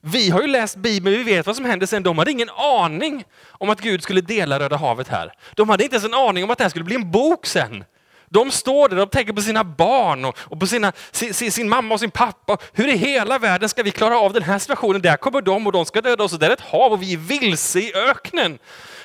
Vi 0.00 0.30
har 0.30 0.40
ju 0.40 0.46
läst 0.46 0.76
Bibeln, 0.76 1.16
vi 1.16 1.22
vet 1.22 1.46
vad 1.46 1.56
som 1.56 1.64
händer 1.64 1.86
sen. 1.86 2.02
De 2.02 2.18
hade 2.18 2.30
ingen 2.30 2.50
aning 2.50 3.24
om 3.48 3.70
att 3.70 3.80
Gud 3.80 4.02
skulle 4.02 4.20
dela 4.20 4.58
Röda 4.58 4.76
havet 4.76 5.08
här. 5.08 5.32
De 5.54 5.68
hade 5.68 5.84
inte 5.84 5.96
ens 5.96 6.04
en 6.04 6.14
aning 6.14 6.44
om 6.44 6.50
att 6.50 6.58
det 6.58 6.64
här 6.64 6.68
skulle 6.68 6.84
bli 6.84 6.94
en 6.94 7.10
bok 7.10 7.46
sen. 7.46 7.84
De 8.28 8.50
står 8.50 8.88
där, 8.88 8.98
och 8.98 9.10
tänker 9.10 9.32
på 9.32 9.42
sina 9.42 9.64
barn 9.64 10.24
och, 10.24 10.38
och 10.38 10.60
på 10.60 10.66
sina, 10.66 10.92
sin, 11.10 11.52
sin, 11.52 11.68
mamma 11.68 11.94
och 11.94 12.00
sin 12.00 12.10
pappa. 12.10 12.56
Hur 12.72 12.88
i 12.88 12.96
hela 12.96 13.38
världen 13.38 13.68
ska 13.68 13.82
vi 13.82 13.90
klara 13.90 14.18
av 14.18 14.32
den 14.32 14.42
här 14.42 14.58
situationen? 14.58 15.02
Där 15.02 15.16
kommer 15.16 15.42
de 15.42 15.66
och 15.66 15.72
de 15.72 15.86
ska 15.86 16.02
döda 16.02 16.24
oss 16.24 16.32
och 16.32 16.38
där 16.38 16.48
är 16.48 16.52
ett 16.52 16.60
hav 16.60 16.92
och 16.92 17.02
vi 17.02 17.12
är 17.12 17.16
vilse 17.16 17.78
i 17.78 17.94
öknen. 17.94 18.58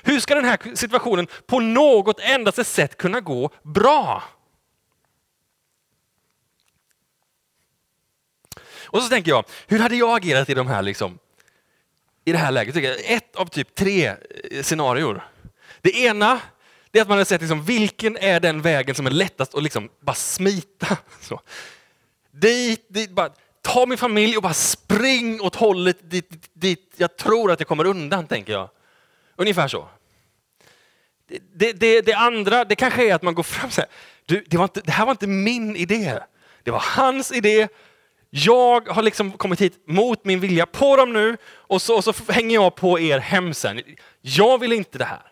Hur 0.04 0.20
ska 0.20 0.36
den 0.36 0.46
här 0.46 0.76
situationen 0.76 1.28
på 1.48 1.60
något 1.60 2.20
endaste 2.20 2.64
sätt 2.64 2.98
kunna 2.98 3.20
gå 3.20 3.50
bra? 3.64 4.24
Och 8.92 9.02
så 9.02 9.10
tänker 9.10 9.32
jag, 9.32 9.46
hur 9.68 9.80
hade 9.80 9.96
jag 9.96 10.18
agerat 10.18 10.50
i 10.50 10.54
de 10.54 10.68
här 10.68 10.82
liksom, 10.82 11.20
i 12.26 12.32
det 12.32 12.38
här 12.38 12.52
läget? 12.52 13.00
Ett 13.06 13.36
av 13.36 13.46
typ 13.46 13.76
tre 13.76 14.06
eh, 14.06 14.64
scenarior. 14.64 15.28
Det 15.82 15.96
ena 15.98 16.40
det 16.92 17.00
är 17.00 17.02
att 17.02 17.10
man 17.10 17.18
har 17.18 17.26
sett 17.26 17.42
liksom, 17.42 17.64
vilken 17.64 18.18
är 18.18 18.40
den 18.40 18.62
vägen 18.62 18.96
som 18.96 19.08
är 19.08 19.12
lättast 19.12 19.56
att 19.56 19.64
liksom 19.64 19.90
bara 20.00 20.16
smita. 20.16 20.98
Så. 21.22 21.42
Dit, 22.32 22.86
dit, 22.90 23.12
bara, 23.12 23.30
ta 23.62 23.86
min 23.86 23.98
familj 23.98 24.38
och 24.38 24.44
bara 24.44 24.54
spring 24.54 25.42
åt 25.42 25.56
hållet 25.56 25.98
dit, 26.12 26.30
dit, 26.30 26.50
dit 26.54 26.94
jag 26.98 27.18
tror 27.18 27.52
att 27.52 27.60
jag 27.60 27.68
kommer 27.68 27.86
undan, 27.86 28.28
tänker 28.28 28.54
jag. 28.54 28.70
Ungefär 29.36 29.68
så. 29.68 29.88
Det, 31.54 31.74
det, 31.74 32.02
det, 32.02 32.14
andra, 32.14 32.66
det 32.66 32.76
kanske 32.76 33.10
är 33.10 33.16
att 33.16 33.22
man 33.22 33.36
går 33.36 33.44
fram 33.44 33.68
och 33.68 33.74
säger, 33.74 33.90
du, 34.26 34.44
det, 34.48 34.58
var 34.58 34.64
inte, 34.64 34.82
det 34.82 34.92
här 34.92 35.06
var 35.06 35.12
inte 35.12 35.28
min 35.28 35.76
idé. 35.76 36.20
Det 36.64 36.72
var 36.72 36.84
hans 36.86 37.32
idé. 37.32 37.68
Jag 38.30 38.88
har 38.88 39.02
liksom 39.02 39.32
kommit 39.32 39.62
hit 39.62 39.84
mot 39.88 40.26
min 40.26 40.40
vilja 40.40 40.66
på 40.66 40.96
dem 40.96 41.14
nu 41.14 41.38
och 41.48 41.82
så, 41.82 41.96
och 41.96 42.04
så 42.04 42.14
hänger 42.28 42.56
jag 42.56 42.76
på 42.76 43.00
er 43.00 43.20
hem 43.20 43.54
sen. 43.54 43.82
Jag 44.22 44.58
vill 44.58 44.74
inte 44.74 44.98
det 44.98 45.06
här. 45.06 45.31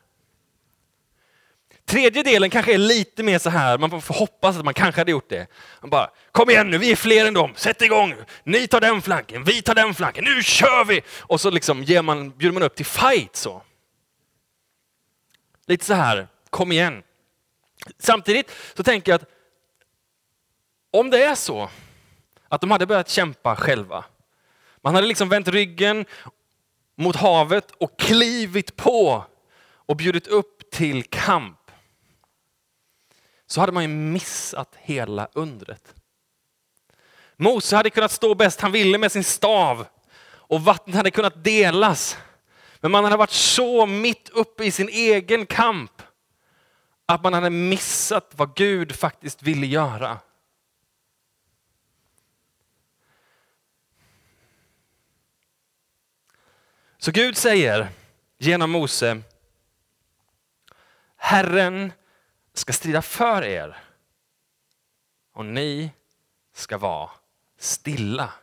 Tredje 1.89 2.23
delen 2.23 2.49
kanske 2.49 2.73
är 2.73 2.77
lite 2.77 3.23
mer 3.23 3.39
så 3.39 3.49
här, 3.49 3.77
man 3.77 4.01
får 4.01 4.13
hoppas 4.13 4.57
att 4.57 4.65
man 4.65 4.73
kanske 4.73 5.01
hade 5.01 5.11
gjort 5.11 5.29
det. 5.29 5.47
Man 5.81 5.89
bara, 5.89 6.09
kom 6.31 6.49
igen 6.49 6.69
nu, 6.69 6.77
vi 6.77 6.91
är 6.91 6.95
fler 6.95 7.25
än 7.25 7.33
dem, 7.33 7.53
sätt 7.55 7.81
igång! 7.81 8.15
Ni 8.43 8.67
tar 8.67 8.81
den 8.81 9.01
flanken, 9.01 9.43
vi 9.43 9.61
tar 9.61 9.75
den 9.75 9.93
flanken, 9.93 10.23
nu 10.23 10.43
kör 10.43 10.85
vi! 10.85 11.01
Och 11.19 11.41
så 11.41 11.49
liksom 11.49 11.83
ger 11.83 12.01
man, 12.01 12.29
bjuder 12.29 12.53
man 12.53 12.63
upp 12.63 12.75
till 12.75 12.85
fight 12.85 13.35
så. 13.35 13.61
Lite 15.67 15.85
så 15.85 15.93
här, 15.93 16.27
kom 16.49 16.71
igen. 16.71 17.03
Samtidigt 17.99 18.51
så 18.73 18.83
tänker 18.83 19.11
jag 19.11 19.21
att 19.21 19.29
om 20.91 21.09
det 21.09 21.23
är 21.23 21.35
så 21.35 21.69
att 22.47 22.61
de 22.61 22.71
hade 22.71 22.85
börjat 22.85 23.09
kämpa 23.09 23.55
själva, 23.55 24.05
man 24.81 24.95
hade 24.95 25.07
liksom 25.07 25.29
vänt 25.29 25.47
ryggen 25.47 26.05
mot 26.97 27.15
havet 27.15 27.71
och 27.71 27.99
klivit 27.99 28.75
på 28.75 29.25
och 29.89 29.95
bjudit 29.95 30.27
upp 30.27 30.71
till 30.71 31.03
kamp 31.03 31.58
så 33.49 33.59
hade 33.59 33.71
man 33.71 33.83
ju 33.83 33.89
missat 33.89 34.75
hela 34.75 35.27
undret. 35.33 35.95
Mose 37.37 37.75
hade 37.75 37.89
kunnat 37.89 38.11
stå 38.11 38.35
bäst 38.35 38.61
han 38.61 38.71
ville 38.71 38.97
med 38.97 39.11
sin 39.11 39.23
stav 39.23 39.87
och 40.31 40.61
vattnet 40.61 40.95
hade 40.95 41.11
kunnat 41.11 41.43
delas. 41.43 42.17
Men 42.79 42.91
man 42.91 43.03
hade 43.03 43.17
varit 43.17 43.29
så 43.29 43.85
mitt 43.85 44.29
uppe 44.29 44.63
i 44.63 44.71
sin 44.71 44.89
egen 44.89 45.45
kamp 45.45 46.01
att 47.05 47.23
man 47.23 47.33
hade 47.33 47.49
missat 47.49 48.33
vad 48.35 48.55
Gud 48.55 48.95
faktiskt 48.95 49.43
ville 49.43 49.67
göra. 49.67 50.19
Så 56.97 57.11
Gud 57.11 57.37
säger 57.37 57.89
genom 58.37 58.71
Mose, 58.71 59.21
Herren 61.17 61.91
ska 62.59 62.73
strida 62.73 63.01
för 63.01 63.41
er 63.41 63.77
och 65.33 65.45
ni 65.45 65.91
ska 66.53 66.77
vara 66.77 67.09
stilla. 67.57 68.33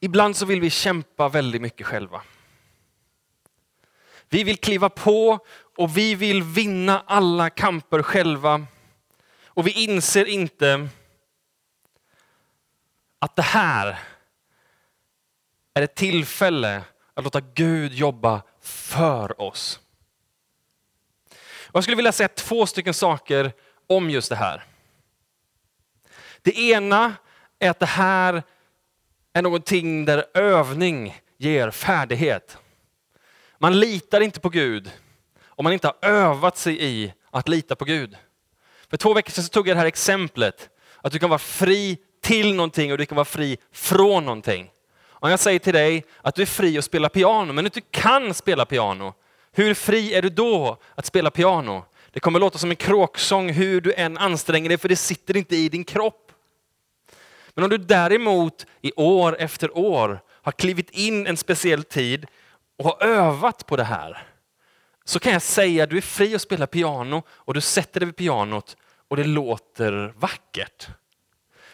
Ibland 0.00 0.36
så 0.36 0.46
vill 0.46 0.60
vi 0.60 0.70
kämpa 0.70 1.28
väldigt 1.28 1.62
mycket 1.62 1.86
själva. 1.86 2.22
Vi 4.28 4.44
vill 4.44 4.56
kliva 4.58 4.88
på 4.88 5.46
och 5.76 5.96
vi 5.96 6.14
vill 6.14 6.42
vinna 6.42 7.00
alla 7.06 7.50
kamper 7.50 8.02
själva. 8.02 8.66
Och 9.60 9.66
vi 9.66 9.70
inser 9.70 10.24
inte 10.24 10.88
att 13.18 13.36
det 13.36 13.42
här 13.42 13.98
är 15.74 15.82
ett 15.82 15.94
tillfälle 15.94 16.84
att 17.14 17.24
låta 17.24 17.40
Gud 17.40 17.92
jobba 17.92 18.42
för 18.60 19.40
oss. 19.40 19.80
Och 21.66 21.74
jag 21.76 21.84
skulle 21.84 21.96
vilja 21.96 22.12
säga 22.12 22.28
två 22.28 22.66
stycken 22.66 22.94
saker 22.94 23.52
om 23.86 24.10
just 24.10 24.28
det 24.28 24.36
här. 24.36 24.64
Det 26.42 26.58
ena 26.58 27.14
är 27.58 27.70
att 27.70 27.80
det 27.80 27.86
här 27.86 28.42
är 29.32 29.42
någonting 29.42 30.04
där 30.04 30.24
övning 30.34 31.20
ger 31.36 31.70
färdighet. 31.70 32.58
Man 33.58 33.80
litar 33.80 34.20
inte 34.20 34.40
på 34.40 34.48
Gud 34.48 34.90
om 35.44 35.64
man 35.64 35.72
inte 35.72 35.86
har 35.86 35.96
övat 36.08 36.56
sig 36.56 36.82
i 36.82 37.12
att 37.30 37.48
lita 37.48 37.76
på 37.76 37.84
Gud. 37.84 38.16
För 38.90 38.96
två 38.96 39.14
veckor 39.14 39.30
sedan 39.32 39.44
tog 39.44 39.68
jag 39.68 39.76
det 39.76 39.80
här 39.80 39.86
exemplet, 39.86 40.70
att 41.02 41.12
du 41.12 41.18
kan 41.18 41.30
vara 41.30 41.38
fri 41.38 41.98
till 42.22 42.54
någonting 42.54 42.92
och 42.92 42.98
du 42.98 43.06
kan 43.06 43.16
vara 43.16 43.24
fri 43.24 43.58
från 43.72 44.24
någonting. 44.24 44.70
Om 45.08 45.30
jag 45.30 45.40
säger 45.40 45.58
till 45.58 45.72
dig 45.74 46.04
att 46.22 46.34
du 46.34 46.42
är 46.42 46.46
fri 46.46 46.78
att 46.78 46.84
spela 46.84 47.08
piano, 47.08 47.52
men 47.52 47.64
du 47.64 47.66
inte 47.66 47.80
kan 47.80 48.34
spela 48.34 48.64
piano, 48.64 49.14
hur 49.52 49.74
fri 49.74 50.14
är 50.14 50.22
du 50.22 50.28
då 50.28 50.76
att 50.94 51.06
spela 51.06 51.30
piano? 51.30 51.84
Det 52.12 52.20
kommer 52.20 52.38
låta 52.38 52.58
som 52.58 52.70
en 52.70 52.76
kråksång 52.76 53.52
hur 53.52 53.80
du 53.80 53.92
än 53.92 54.18
anstränger 54.18 54.68
dig, 54.68 54.78
för 54.78 54.88
det 54.88 54.96
sitter 54.96 55.36
inte 55.36 55.56
i 55.56 55.68
din 55.68 55.84
kropp. 55.84 56.32
Men 57.54 57.64
om 57.64 57.70
du 57.70 57.78
däremot 57.78 58.66
i 58.80 58.92
år 58.96 59.36
efter 59.38 59.78
år 59.78 60.20
har 60.42 60.52
klivit 60.52 60.90
in 60.90 61.26
en 61.26 61.36
speciell 61.36 61.84
tid 61.84 62.26
och 62.78 62.84
har 62.84 63.02
övat 63.02 63.66
på 63.66 63.76
det 63.76 63.84
här, 63.84 64.26
så 65.04 65.18
kan 65.18 65.32
jag 65.32 65.42
säga 65.42 65.84
att 65.84 65.90
du 65.90 65.96
är 65.96 66.00
fri 66.00 66.34
att 66.34 66.42
spela 66.42 66.66
piano 66.66 67.22
och 67.28 67.54
du 67.54 67.60
sätter 67.60 68.00
dig 68.00 68.06
vid 68.06 68.16
pianot 68.16 68.76
och 69.10 69.16
det 69.16 69.24
låter 69.24 70.14
vackert. 70.16 70.88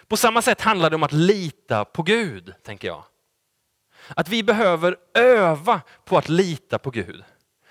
På 0.09 0.17
samma 0.17 0.43
sätt 0.43 0.61
handlar 0.61 0.91
det 0.91 0.97
om 0.97 1.03
att 1.03 1.13
lita 1.13 1.85
på 1.85 2.03
Gud, 2.03 2.55
tänker 2.63 2.89
jag. 2.89 3.05
Att 4.09 4.29
vi 4.29 4.43
behöver 4.43 4.97
öva 5.15 5.81
på 6.05 6.19
att 6.19 6.29
lita 6.29 6.79
på 6.79 6.91
Gud. 6.91 7.25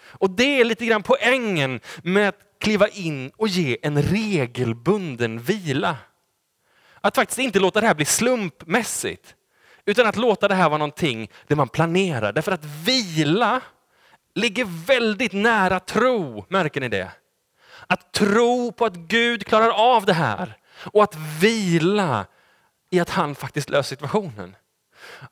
Och 0.03 0.29
det 0.29 0.61
är 0.61 0.65
lite 0.65 0.85
grann 0.85 1.03
poängen 1.03 1.79
med 2.03 2.29
att 2.29 2.39
kliva 2.59 2.87
in 2.87 3.31
och 3.37 3.47
ge 3.47 3.77
en 3.81 4.01
regelbunden 4.01 5.39
vila. 5.39 5.97
Att 7.01 7.15
faktiskt 7.15 7.39
inte 7.39 7.59
låta 7.59 7.81
det 7.81 7.87
här 7.87 7.95
bli 7.95 8.05
slumpmässigt, 8.05 9.35
utan 9.85 10.07
att 10.07 10.15
låta 10.15 10.47
det 10.47 10.55
här 10.55 10.69
vara 10.69 10.77
någonting 10.77 11.31
där 11.47 11.55
man 11.55 11.69
planerar. 11.69 12.33
Därför 12.33 12.51
att 12.51 12.65
vila 12.65 13.61
ligger 14.35 14.65
väldigt 14.87 15.33
nära 15.33 15.79
tro, 15.79 16.45
märker 16.49 16.81
ni 16.81 16.89
det? 16.89 17.11
Att 17.87 18.11
tro 18.11 18.71
på 18.71 18.85
att 18.85 18.95
Gud 18.95 19.45
klarar 19.45 19.69
av 19.69 20.05
det 20.05 20.13
här 20.13 20.57
och 20.75 21.03
att 21.03 21.15
vila 21.15 22.25
i 22.89 22.99
att 22.99 23.09
han 23.09 23.35
faktiskt 23.35 23.69
löser 23.69 23.89
situationen. 23.95 24.55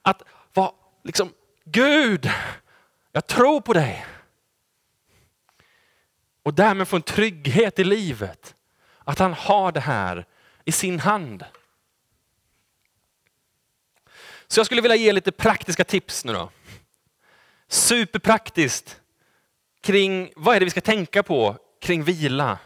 Att 0.02 0.22
vara 0.54 0.72
liksom, 1.04 1.34
Gud, 1.66 2.32
jag 3.12 3.28
tror 3.28 3.62
på 3.62 3.74
dig. 3.74 4.06
Och 6.44 6.54
därmed 6.54 6.88
få 6.88 6.96
en 6.96 7.02
trygghet 7.02 7.80
i 7.80 7.84
livet. 7.84 8.56
Att 9.04 9.20
han 9.20 9.34
har 9.34 9.72
det 9.72 9.80
här 9.80 10.26
i 10.66 10.72
sin 10.72 11.00
hand. 11.00 11.46
Så 14.48 14.60
jag 14.60 14.66
skulle 14.66 14.82
vilja 14.82 14.96
ge 14.96 15.12
lite 15.12 15.32
praktiska 15.32 15.84
tips 15.84 16.26
nu 16.26 16.34
då. 16.34 16.50
Superpraktiskt 17.68 19.02
kring 19.82 20.34
vad 20.36 20.56
är 20.56 20.60
det 20.60 20.66
vi 20.66 20.72
ska 20.72 20.82
tänka 20.82 21.24
på 21.24 21.58
kring 21.84 22.04
vila. 22.04 22.58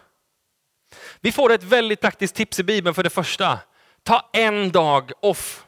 Vi 1.19 1.31
får 1.31 1.51
ett 1.51 1.63
väldigt 1.63 2.01
praktiskt 2.01 2.35
tips 2.35 2.59
i 2.59 2.63
Bibeln 2.63 2.95
för 2.95 3.03
det 3.03 3.09
första. 3.09 3.59
Ta 4.03 4.29
en 4.33 4.71
dag 4.71 5.11
off. 5.19 5.65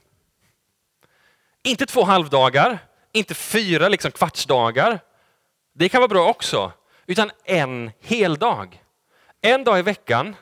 Inte 1.64 1.86
två 1.86 2.04
halvdagar, 2.04 2.80
inte 3.12 3.34
fyra 3.34 3.90
liksom 3.90 4.12
kvartsdagar. 4.12 5.00
Det 5.74 5.90
kan 5.90 6.02
vara 6.02 6.08
bra 6.08 6.30
också. 6.30 6.72
Utan 7.06 7.32
en 7.44 7.92
heldag. 8.02 8.84
En 9.42 9.64
dag 9.64 9.80
i 9.80 9.82
veckan 9.82 10.36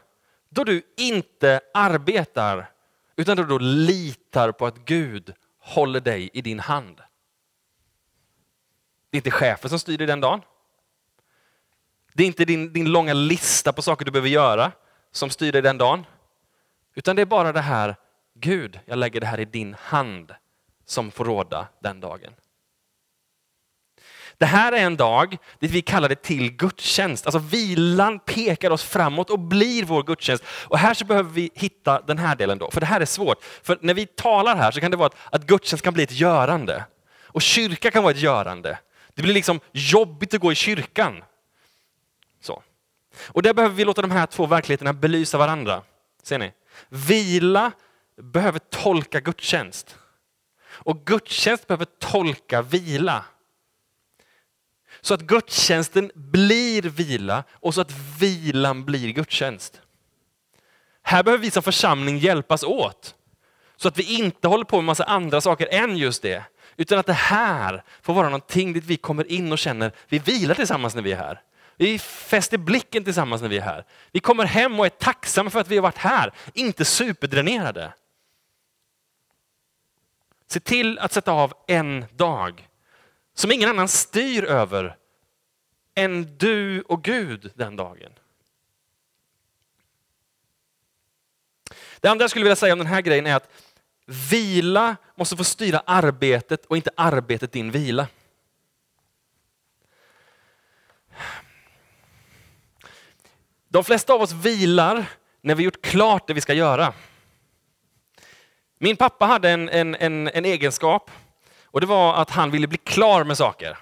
då 0.49 0.63
du 0.63 0.81
inte 0.97 1.61
arbetar 1.73 2.71
utan 3.15 3.37
då 3.37 3.43
du 3.43 3.59
litar 3.59 4.51
på 4.51 4.65
att 4.65 4.77
Gud 4.77 5.33
håller 5.59 5.99
dig 5.99 6.29
i 6.33 6.41
din 6.41 6.59
hand. 6.59 7.01
Det 9.09 9.15
är 9.15 9.19
inte 9.19 9.31
chefen 9.31 9.69
som 9.69 9.79
styr 9.79 9.97
dig 9.97 10.07
den 10.07 10.21
dagen. 10.21 10.41
Det 12.17 12.23
är 12.23 12.27
inte 12.27 12.45
din, 12.45 12.73
din 12.73 12.91
långa 12.91 13.13
lista 13.13 13.73
på 13.73 13.81
saker 13.81 14.05
du 14.05 14.11
behöver 14.11 14.29
göra 14.29 14.71
som 15.11 15.29
styr 15.29 15.51
dig 15.51 15.61
den 15.61 15.77
dagen. 15.77 16.05
Utan 16.95 17.15
det 17.15 17.21
är 17.21 17.25
bara 17.25 17.51
det 17.51 17.61
här, 17.61 17.95
Gud, 18.39 18.79
jag 18.85 18.97
lägger 18.97 19.19
det 19.19 19.27
här 19.27 19.39
i 19.39 19.45
din 19.45 19.75
hand 19.79 20.35
som 20.85 21.11
får 21.11 21.25
råda 21.25 21.67
den 21.79 21.99
dagen. 21.99 22.33
Det 24.37 24.45
här 24.45 24.71
är 24.71 24.77
en 24.77 24.97
dag 24.97 25.37
dit 25.59 25.71
vi 25.71 25.81
kallar 25.81 26.09
det 26.09 26.21
till 26.21 26.51
gudstjänst. 26.51 27.25
Alltså 27.25 27.39
vilan 27.39 28.19
pekar 28.19 28.71
oss 28.71 28.83
framåt 28.83 29.29
och 29.29 29.39
blir 29.39 29.85
vår 29.85 30.03
gudstjänst. 30.03 30.43
Och 30.47 30.77
här 30.77 30.93
så 30.93 31.05
behöver 31.05 31.29
vi 31.29 31.51
hitta 31.55 32.01
den 32.01 32.17
här 32.17 32.35
delen 32.35 32.57
då, 32.57 32.71
för 32.71 32.79
det 32.79 32.85
här 32.85 33.01
är 33.01 33.05
svårt. 33.05 33.43
För 33.63 33.77
när 33.81 33.93
vi 33.93 34.05
talar 34.05 34.55
här 34.55 34.71
så 34.71 34.79
kan 34.79 34.91
det 34.91 34.97
vara 34.97 35.07
att, 35.07 35.17
att 35.31 35.47
gudstjänst 35.47 35.83
kan 35.83 35.93
bli 35.93 36.03
ett 36.03 36.19
görande. 36.19 36.85
Och 37.21 37.41
kyrka 37.41 37.91
kan 37.91 38.03
vara 38.03 38.13
ett 38.13 38.21
görande. 38.21 38.79
Det 39.13 39.21
blir 39.21 39.33
liksom 39.33 39.59
jobbigt 39.71 40.33
att 40.33 40.41
gå 40.41 40.51
i 40.51 40.55
kyrkan. 40.55 41.23
Så. 42.41 42.63
Och 43.27 43.41
där 43.41 43.53
behöver 43.53 43.75
vi 43.75 43.85
låta 43.85 44.01
de 44.01 44.11
här 44.11 44.25
två 44.25 44.45
verkligheterna 44.45 44.93
belysa 44.93 45.37
varandra. 45.37 45.83
Ser 46.23 46.39
ni? 46.39 46.53
Vila 46.89 47.71
behöver 48.21 48.59
tolka 48.59 49.19
gudstjänst. 49.19 49.97
Och 50.65 51.05
gudstjänst 51.05 51.67
behöver 51.67 51.85
tolka 51.85 52.61
vila. 52.61 53.25
Så 55.01 55.13
att 55.13 55.21
gudstjänsten 55.21 56.11
blir 56.15 56.81
vila 56.81 57.43
och 57.51 57.73
så 57.73 57.81
att 57.81 57.91
vilan 58.19 58.85
blir 58.85 59.11
gudstjänst. 59.11 59.81
Här 61.01 61.23
behöver 61.23 61.41
vi 61.41 61.51
som 61.51 61.63
församling 61.63 62.17
hjälpas 62.17 62.63
åt. 62.63 63.15
Så 63.75 63.87
att 63.87 63.97
vi 63.97 64.15
inte 64.19 64.47
håller 64.47 64.65
på 64.65 64.75
med 64.75 64.85
massa 64.85 65.03
andra 65.03 65.41
saker 65.41 65.67
än 65.71 65.97
just 65.97 66.21
det. 66.21 66.43
Utan 66.77 66.99
att 66.99 67.05
det 67.05 67.13
här 67.13 67.83
får 68.01 68.13
vara 68.13 68.25
någonting 68.25 68.73
dit 68.73 68.83
vi 68.83 68.97
kommer 68.97 69.31
in 69.31 69.51
och 69.51 69.59
känner, 69.59 69.91
vi 70.07 70.19
vilar 70.19 70.55
tillsammans 70.55 70.95
när 70.95 71.01
vi 71.01 71.11
är 71.11 71.17
här. 71.17 71.41
Vi 71.77 71.99
fäster 71.99 72.57
blicken 72.57 73.03
tillsammans 73.03 73.41
när 73.41 73.49
vi 73.49 73.57
är 73.57 73.61
här. 73.61 73.85
Vi 74.11 74.19
kommer 74.19 74.45
hem 74.45 74.79
och 74.79 74.85
är 74.85 74.89
tacksamma 74.89 75.49
för 75.49 75.59
att 75.59 75.67
vi 75.67 75.75
har 75.75 75.83
varit 75.83 75.97
här, 75.97 76.33
inte 76.53 76.85
superdränerade. 76.85 77.93
Se 80.47 80.59
till 80.59 80.99
att 80.99 81.13
sätta 81.13 81.31
av 81.31 81.53
en 81.67 82.05
dag 82.11 82.69
som 83.33 83.51
ingen 83.51 83.69
annan 83.69 83.87
styr 83.87 84.43
över 84.43 84.97
än 85.95 86.37
du 86.37 86.81
och 86.81 87.03
Gud 87.03 87.51
den 87.55 87.75
dagen. 87.75 88.11
Det 91.99 92.07
andra 92.07 92.23
jag 92.23 92.29
skulle 92.29 92.43
vilja 92.43 92.55
säga 92.55 92.73
om 92.73 92.79
den 92.79 92.87
här 92.87 93.01
grejen 93.01 93.27
är 93.27 93.35
att 93.35 93.49
vila 94.05 94.95
måste 95.15 95.37
få 95.37 95.43
styra 95.43 95.83
arbetet 95.85 96.65
och 96.65 96.77
inte 96.77 96.89
arbetet 96.95 97.51
din 97.51 97.71
vila. 97.71 98.07
De 103.69 103.83
flesta 103.83 104.13
av 104.13 104.21
oss 104.21 104.31
vilar 104.31 105.05
när 105.41 105.55
vi 105.55 105.63
gjort 105.63 105.81
klart 105.81 106.27
det 106.27 106.33
vi 106.33 106.41
ska 106.41 106.53
göra. 106.53 106.93
Min 108.79 108.97
pappa 108.97 109.25
hade 109.25 109.49
en, 109.49 109.69
en, 109.69 109.95
en, 109.95 110.27
en 110.27 110.45
egenskap 110.45 111.11
och 111.65 111.81
det 111.81 111.87
var 111.87 112.15
att 112.15 112.29
han 112.29 112.51
ville 112.51 112.67
bli 112.67 112.77
klar 112.77 113.23
med 113.23 113.37
saker. 113.37 113.77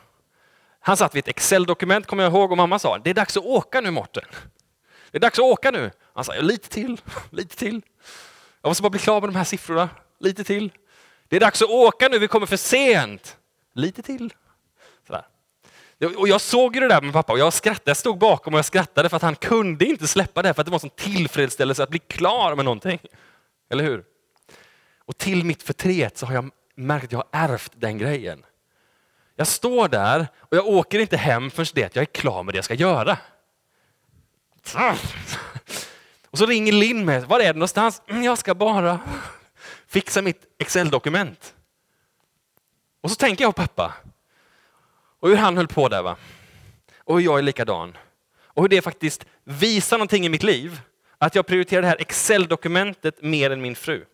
Han 0.80 0.98
satt 0.98 1.16
vid 1.16 1.24
ett 1.24 1.28
Excel-dokument, 1.28 2.06
kommer 2.06 2.24
jag 2.24 2.34
ihåg, 2.34 2.52
och 2.52 2.58
mamma 2.58 2.80
sa, 2.80 2.98
det 2.98 3.10
är 3.10 3.14
dags 3.14 3.38
att 3.38 3.46
åka 3.46 3.82
nu 3.82 3.92
Morten. 3.92 4.26
Det 5.12 5.18
är 5.18 5.20
dags 5.20 5.40
att 5.40 5.46
åka 5.46 5.72
nu. 5.72 5.92
Han 6.14 6.24
sa, 6.24 6.34
lite 6.34 6.70
till, 6.70 7.02
lite 7.30 7.56
till. 7.56 7.82
Jag 8.62 8.70
måste 8.70 8.84
bara 8.84 8.90
bli 8.90 9.00
klar 9.00 9.22
med 9.22 9.30
de 9.30 9.36
här 9.36 9.44
siffrorna, 9.44 9.90
lite 10.20 10.44
till. 10.44 10.72
Det 11.28 11.36
är 11.36 11.40
dags 11.40 11.62
att 11.62 11.70
åka 11.70 12.08
nu, 12.08 12.20
vi 12.20 12.28
kommer 12.28 12.46
för 12.46 12.58
sent. 12.58 13.38
Lite 13.74 14.02
till. 14.02 14.34
Och 16.18 16.28
jag 16.28 16.42
såg 16.42 16.76
ju 16.76 16.82
det 16.82 16.88
där 16.88 17.02
med 17.02 17.14
pappa 17.14 17.34
och 17.34 17.40
jag 17.40 17.54
skrattade, 17.54 17.90
jag 17.90 17.98
stod 17.98 18.18
bakom 18.18 18.54
och 18.54 18.58
jag 18.58 18.66
skrattade 18.66 19.10
för 19.10 19.16
att 19.16 19.22
han 19.22 19.36
kunde 19.36 19.86
inte 19.86 20.08
släppa 20.08 20.42
det 20.42 20.54
för 20.54 20.62
att 20.62 20.66
det 20.66 20.72
var 20.72 20.76
en 20.76 20.80
sån 20.80 20.90
tillfredsställelse 20.90 21.84
att 21.84 21.90
bli 21.90 22.00
klar 22.00 22.56
med 22.56 22.66
någonting. 22.66 23.00
Eller 23.70 23.84
hur? 23.84 24.04
Och 25.06 25.18
till 25.18 25.44
mitt 25.44 25.64
förtret 25.64 26.18
så 26.18 26.26
har 26.26 26.34
jag 26.34 26.50
märkt 26.76 27.06
att 27.06 27.12
jag 27.12 27.20
har 27.20 27.28
ärvt 27.32 27.72
den 27.76 27.98
grejen. 27.98 28.46
Jag 29.36 29.48
står 29.48 29.88
där 29.88 30.28
och 30.40 30.58
jag 30.58 30.68
åker 30.68 31.00
inte 31.00 31.18
hem 31.18 31.52
förrän 31.52 31.68
det 31.74 31.84
att 31.84 31.96
jag 31.96 32.02
är 32.02 32.06
klar 32.06 32.44
med 32.44 32.54
det 32.54 32.58
jag 32.58 32.66
ska 32.66 32.74
göra. 32.74 33.18
Och 36.30 36.38
så 36.38 36.46
ringer 36.46 36.72
Linn 36.72 37.06
mig. 37.06 37.20
var 37.20 37.40
är 37.40 37.54
du 37.54 37.60
någonstans? 37.60 38.02
Mm, 38.08 38.24
jag 38.24 38.38
ska 38.38 38.56
bara 38.56 39.00
fixa 39.88 40.22
mitt 40.22 40.46
Excel-dokument. 40.58 41.56
Och 43.02 43.10
så 43.10 43.16
tänker 43.16 43.44
jag 43.44 43.56
på 43.56 43.62
pappa. 43.62 43.94
Och 45.20 45.30
hur 45.30 45.36
han 45.36 45.58
höll 45.58 45.68
på 45.68 45.90
där. 45.90 46.02
va. 46.02 46.18
Och 46.98 47.20
hur 47.20 47.26
jag 47.26 47.38
är 47.38 47.44
likadan. 47.44 47.98
Och 48.38 48.64
hur 48.64 48.70
det 48.70 48.82
faktiskt 48.82 49.26
visar 49.44 49.98
någonting 49.98 50.26
i 50.26 50.30
mitt 50.30 50.44
liv. 50.44 50.82
att 51.18 51.36
jag 51.36 51.48
prioriterar 51.48 51.82
det 51.82 51.88
här 51.88 52.02
Excel-dokumentet 52.02 53.22
mer 53.22 53.52
än 53.52 53.62
min 53.62 53.76
fru. 53.76 54.06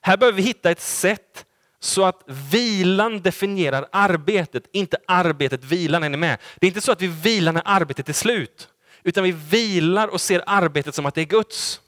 Här 0.00 0.16
behöver 0.16 0.36
vi 0.36 0.42
hitta 0.42 0.70
ett 0.70 0.80
sätt 0.80 1.46
så 1.78 2.04
att 2.04 2.22
vilan 2.26 3.22
definierar 3.22 3.88
arbetet, 3.92 4.64
inte 4.72 4.96
arbetet 5.06 5.64
vilan. 5.64 6.02
Är 6.02 6.08
ni 6.08 6.16
med? 6.16 6.38
Det 6.56 6.66
är 6.66 6.68
inte 6.68 6.80
så 6.80 6.92
att 6.92 7.02
vi 7.02 7.06
vilar 7.06 7.52
när 7.52 7.62
arbetet 7.64 8.08
är 8.08 8.12
slut, 8.12 8.68
utan 9.02 9.24
vi 9.24 9.32
vilar 9.32 10.08
och 10.08 10.20
ser 10.20 10.42
arbetet 10.46 10.94
som 10.94 11.06
att 11.06 11.14
det 11.14 11.20
är 11.20 11.24
Guds. 11.24 11.80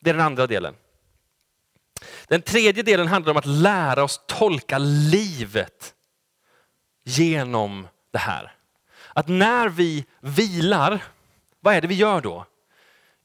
Det 0.00 0.10
är 0.10 0.14
den 0.14 0.26
andra 0.26 0.46
delen. 0.46 0.74
Den 2.28 2.42
tredje 2.42 2.82
delen 2.82 3.08
handlar 3.08 3.30
om 3.30 3.36
att 3.36 3.46
lära 3.46 4.04
oss 4.04 4.20
tolka 4.26 4.78
livet 4.78 5.94
genom 7.04 7.88
det 8.12 8.18
här. 8.18 8.52
Att 9.12 9.28
när 9.28 9.68
vi 9.68 10.04
vilar, 10.20 11.04
vad 11.60 11.74
är 11.74 11.80
det 11.80 11.88
vi 11.88 11.94
gör 11.94 12.20
då? 12.20 12.46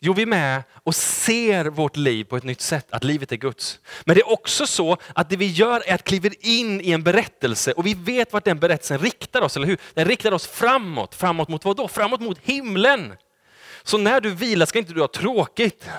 Jo, 0.06 0.14
vi 0.14 0.22
är 0.22 0.26
med 0.26 0.64
och 0.74 0.96
ser 0.96 1.66
vårt 1.66 1.96
liv 1.96 2.24
på 2.24 2.38
ett 2.38 2.44
nytt 2.44 2.62
sätt, 2.62 2.88
att 2.90 3.04
livet 3.04 3.32
är 3.32 3.36
Guds. 3.36 3.80
Men 4.06 4.16
det 4.16 4.22
är 4.22 4.32
också 4.32 4.68
så 4.68 4.98
att 5.16 5.30
det 5.30 5.38
vi 5.38 5.48
gör 5.48 5.84
är 5.86 5.96
att 5.96 6.04
kliva 6.04 6.30
in 6.40 6.82
i 6.82 6.92
en 6.92 7.04
berättelse 7.04 7.72
och 7.72 7.86
vi 7.86 7.94
vet 7.94 8.34
vart 8.34 8.46
den 8.46 8.60
berättelsen 8.60 9.00
riktar 9.00 9.42
oss, 9.42 9.58
eller 9.58 9.68
hur? 9.68 9.78
Den 9.94 10.08
riktar 10.08 10.32
oss 10.32 10.48
framåt. 10.48 11.16
Framåt 11.16 11.48
mot 11.50 11.66
vad 11.66 11.78
då? 11.78 11.88
Framåt 11.88 12.22
mot 12.22 12.40
himlen. 12.42 13.14
Så 13.84 13.98
när 13.98 14.22
du 14.22 14.30
vilar 14.30 14.66
ska 14.66 14.80
inte 14.80 14.94
du 14.94 15.02
ha 15.02 15.08
tråkigt. 15.08 15.90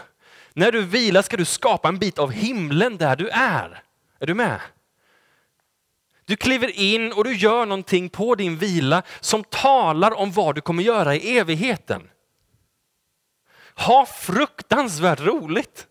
När 0.54 0.72
du 0.72 0.82
vilar 0.82 1.22
ska 1.22 1.36
du 1.36 1.44
skapa 1.44 1.88
en 1.88 1.98
bit 1.98 2.18
av 2.18 2.32
himlen 2.32 2.96
där 2.96 3.16
du 3.16 3.28
är. 3.28 3.82
Är 4.18 4.26
du 4.26 4.34
med? 4.34 4.60
Du 6.24 6.36
kliver 6.36 6.70
in 6.78 7.12
och 7.12 7.24
du 7.24 7.34
gör 7.34 7.66
någonting 7.66 8.08
på 8.08 8.34
din 8.34 8.56
vila 8.56 9.02
som 9.20 9.44
talar 9.44 10.18
om 10.18 10.32
vad 10.32 10.54
du 10.54 10.60
kommer 10.60 10.82
göra 10.82 11.14
i 11.14 11.38
evigheten. 11.38 12.10
Ha 13.74 14.06
fruktansvärt 14.06 15.20
roligt. 15.20 15.86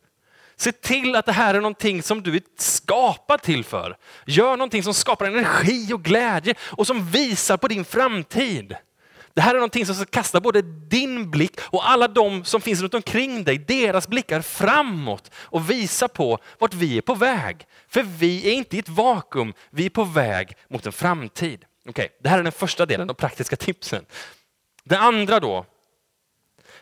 Se 0.56 0.72
till 0.72 1.16
att 1.16 1.26
det 1.26 1.32
här 1.32 1.56
är 1.56 1.62
någonting 1.62 2.04
som 2.04 2.24
du 2.24 2.36
är 2.36 2.42
skapad 2.58 3.42
till 3.42 3.64
för. 3.64 3.98
Gör 4.26 4.58
någonting 4.58 4.84
som 4.84 4.94
skapar 4.94 5.26
energi 5.26 5.94
och 5.94 6.04
glädje 6.04 6.56
och 6.60 6.88
som 6.88 7.06
visar 7.06 7.58
på 7.58 7.68
din 7.68 7.86
framtid. 7.86 8.76
Det 9.36 9.42
här 9.42 9.50
är 9.50 9.60
någonting 9.60 9.86
som 9.86 9.96
ska 9.96 10.06
kasta 10.06 10.40
både 10.40 10.62
din 10.62 11.32
blick 11.32 11.60
och 11.62 11.90
alla 11.90 12.08
de 12.08 12.46
som 12.46 12.62
finns 12.62 12.82
runt 12.82 12.94
omkring 12.94 13.44
dig, 13.44 13.58
deras 13.58 14.08
blickar 14.08 14.42
framåt 14.42 15.32
och 15.36 15.70
visa 15.70 16.08
på 16.08 16.38
vart 16.60 16.74
vi 16.74 16.98
är 16.98 17.02
på 17.02 17.16
väg. 17.16 17.68
För 17.88 18.04
vi 18.04 18.50
är 18.50 18.54
inte 18.54 18.76
i 18.76 18.80
ett 18.80 18.90
vakuum, 18.90 19.54
vi 19.70 19.86
är 19.86 19.90
på 19.90 20.04
väg 20.04 20.58
mot 20.68 20.86
en 20.86 20.92
framtid. 20.92 21.66
Okay, 21.86 22.08
det 22.24 22.30
här 22.30 22.40
är 22.40 22.44
den 22.44 22.52
första 22.52 22.86
delen, 22.86 23.08
de 23.08 23.16
praktiska 23.16 23.56
tipsen. 23.56 24.06
Det 24.84 24.98
andra 24.98 25.40
då, 25.40 25.66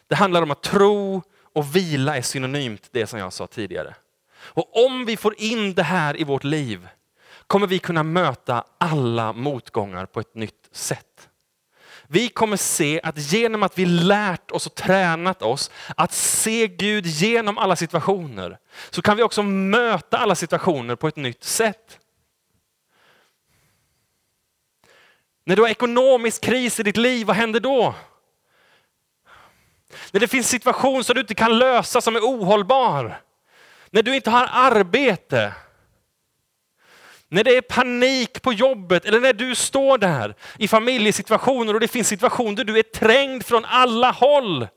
det 0.07 0.15
handlar 0.15 0.41
om 0.41 0.51
att 0.51 0.63
tro 0.63 1.21
och 1.53 1.75
vila 1.75 2.17
är 2.17 2.21
synonymt 2.21 2.89
det 2.91 3.07
som 3.07 3.19
jag 3.19 3.33
sa 3.33 3.47
tidigare. 3.47 3.95
Och 4.33 4.85
om 4.85 5.05
vi 5.05 5.17
får 5.17 5.35
in 5.37 5.73
det 5.73 5.83
här 5.83 6.21
i 6.21 6.23
vårt 6.23 6.43
liv 6.43 6.87
kommer 7.47 7.67
vi 7.67 7.79
kunna 7.79 8.03
möta 8.03 8.63
alla 8.77 9.33
motgångar 9.33 10.05
på 10.05 10.19
ett 10.19 10.35
nytt 10.35 10.69
sätt. 10.71 11.29
Vi 12.13 12.29
kommer 12.29 12.57
se 12.57 13.01
att 13.03 13.17
genom 13.17 13.63
att 13.63 13.77
vi 13.77 13.85
lärt 13.85 14.51
oss 14.51 14.67
och 14.67 14.75
tränat 14.75 15.41
oss 15.41 15.71
att 15.95 16.13
se 16.13 16.67
Gud 16.67 17.05
genom 17.05 17.57
alla 17.57 17.75
situationer, 17.75 18.57
så 18.89 19.01
kan 19.01 19.17
vi 19.17 19.23
också 19.23 19.43
möta 19.43 20.17
alla 20.17 20.35
situationer 20.35 20.95
på 20.95 21.07
ett 21.07 21.15
nytt 21.15 21.43
sätt. 21.43 21.99
När 25.45 25.55
du 25.55 25.61
har 25.61 25.69
ekonomisk 25.69 26.43
kris 26.43 26.79
i 26.79 26.83
ditt 26.83 26.97
liv, 26.97 27.27
vad 27.27 27.35
händer 27.35 27.59
då? 27.59 27.95
När 30.11 30.19
det 30.19 30.27
finns 30.27 30.49
situation 30.49 31.03
som 31.03 31.13
du 31.13 31.21
inte 31.21 31.35
kan 31.35 31.57
lösa 31.57 32.01
som 32.01 32.15
är 32.15 32.19
ohållbar. 32.19 33.21
När 33.89 34.03
du 34.03 34.15
inte 34.15 34.29
har 34.29 34.49
arbete. 34.51 35.53
När 37.33 37.43
det 37.43 37.57
är 37.57 37.61
panik 37.61 38.41
på 38.41 38.53
jobbet 38.53 39.05
eller 39.05 39.19
när 39.19 39.33
du 39.33 39.55
står 39.55 39.97
där 39.97 40.35
i 40.57 40.67
familjesituationer 40.67 41.73
och 41.73 41.79
det 41.79 41.87
finns 41.87 42.07
situationer 42.07 42.55
där 42.55 42.63
du 42.63 42.79
är 42.79 42.83
trängd 42.83 43.45
från 43.45 43.65
alla 43.65 44.11
håll. 44.11 44.67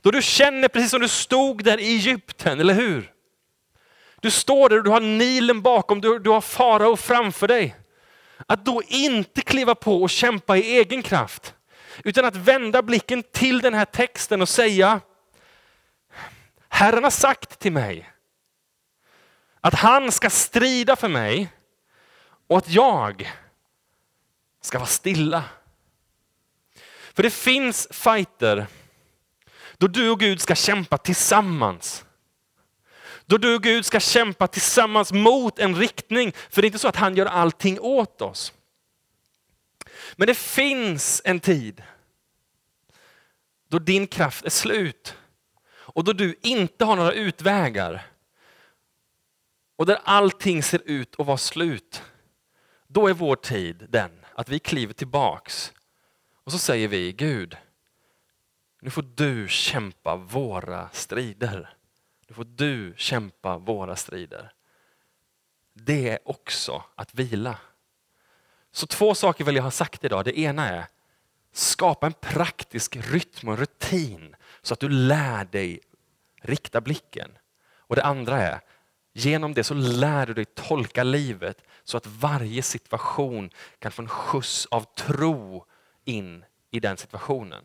Då 0.00 0.10
du 0.10 0.22
känner 0.22 0.68
precis 0.68 0.90
som 0.90 1.00
du 1.00 1.08
stod 1.08 1.64
där 1.64 1.80
i 1.80 1.94
Egypten, 1.94 2.60
eller 2.60 2.74
hur? 2.74 3.12
Du 4.20 4.30
står 4.30 4.68
där 4.68 4.76
och 4.76 4.84
du 4.84 4.90
har 4.90 5.00
Nilen 5.00 5.62
bakom, 5.62 6.00
du, 6.00 6.18
du 6.18 6.30
har 6.30 6.40
farao 6.40 6.96
framför 6.96 7.48
dig. 7.48 7.76
Att 8.46 8.64
då 8.64 8.82
inte 8.88 9.40
kliva 9.40 9.74
på 9.74 10.02
och 10.02 10.10
kämpa 10.10 10.56
i 10.56 10.76
egen 10.78 11.02
kraft, 11.02 11.54
utan 12.04 12.24
att 12.24 12.36
vända 12.36 12.82
blicken 12.82 13.22
till 13.32 13.60
den 13.60 13.74
här 13.74 13.84
texten 13.84 14.42
och 14.42 14.48
säga, 14.48 15.00
Herren 16.68 17.04
har 17.04 17.10
sagt 17.10 17.58
till 17.58 17.72
mig 17.72 18.13
att 19.64 19.74
han 19.74 20.12
ska 20.12 20.30
strida 20.30 20.96
för 20.96 21.08
mig 21.08 21.48
och 22.46 22.58
att 22.58 22.70
jag 22.70 23.32
ska 24.60 24.78
vara 24.78 24.88
stilla. 24.88 25.44
För 27.14 27.22
det 27.22 27.30
finns 27.30 27.88
fighter 27.90 28.66
då 29.78 29.86
du 29.86 30.10
och 30.10 30.20
Gud 30.20 30.40
ska 30.40 30.54
kämpa 30.54 30.98
tillsammans. 30.98 32.04
Då 33.26 33.38
du 33.38 33.54
och 33.54 33.62
Gud 33.62 33.86
ska 33.86 34.00
kämpa 34.00 34.46
tillsammans 34.46 35.12
mot 35.12 35.58
en 35.58 35.76
riktning. 35.76 36.32
För 36.50 36.62
det 36.62 36.66
är 36.66 36.68
inte 36.68 36.78
så 36.78 36.88
att 36.88 36.96
han 36.96 37.16
gör 37.16 37.26
allting 37.26 37.80
åt 37.80 38.22
oss. 38.22 38.52
Men 40.16 40.26
det 40.26 40.38
finns 40.38 41.22
en 41.24 41.40
tid 41.40 41.82
då 43.68 43.78
din 43.78 44.06
kraft 44.06 44.44
är 44.44 44.50
slut 44.50 45.16
och 45.66 46.04
då 46.04 46.12
du 46.12 46.38
inte 46.42 46.84
har 46.84 46.96
några 46.96 47.12
utvägar 47.12 48.13
och 49.76 49.86
där 49.86 49.98
allting 50.04 50.62
ser 50.62 50.82
ut 50.84 51.20
att 51.20 51.26
vara 51.26 51.36
slut. 51.36 52.02
Då 52.86 53.08
är 53.08 53.14
vår 53.14 53.36
tid 53.36 53.86
den 53.88 54.10
att 54.34 54.48
vi 54.48 54.58
kliver 54.58 54.94
tillbaks 54.94 55.72
och 56.44 56.52
så 56.52 56.58
säger 56.58 56.88
vi 56.88 57.12
Gud, 57.12 57.56
nu 58.80 58.90
får 58.90 59.02
du 59.02 59.48
kämpa 59.48 60.16
våra 60.16 60.88
strider. 60.92 61.76
Nu 62.28 62.34
får 62.34 62.44
du 62.44 62.94
kämpa 62.96 63.58
våra 63.58 63.96
strider. 63.96 64.52
Det 65.72 66.08
är 66.08 66.18
också 66.28 66.84
att 66.94 67.14
vila. 67.14 67.58
Så 68.72 68.86
två 68.86 69.14
saker 69.14 69.44
vill 69.44 69.56
jag 69.56 69.62
ha 69.62 69.70
sagt 69.70 70.04
idag. 70.04 70.24
Det 70.24 70.38
ena 70.38 70.68
är 70.68 70.86
skapa 71.52 72.06
en 72.06 72.12
praktisk 72.12 72.96
rytm 72.96 73.48
och 73.48 73.58
rutin 73.58 74.36
så 74.62 74.74
att 74.74 74.80
du 74.80 74.88
lär 74.88 75.44
dig 75.44 75.80
rikta 76.42 76.80
blicken. 76.80 77.30
Och 77.78 77.96
det 77.96 78.04
andra 78.04 78.42
är 78.42 78.60
genom 79.14 79.54
det 79.54 79.64
så 79.64 79.74
lär 79.74 80.26
du 80.26 80.34
dig 80.34 80.44
tolka 80.44 81.02
livet 81.02 81.62
så 81.84 81.96
att 81.96 82.06
varje 82.06 82.62
situation 82.62 83.50
kan 83.78 83.92
få 83.92 84.02
en 84.02 84.08
skjuts 84.08 84.66
av 84.70 84.86
tro 84.96 85.64
in 86.04 86.44
i 86.70 86.80
den 86.80 86.96
situationen. 86.96 87.64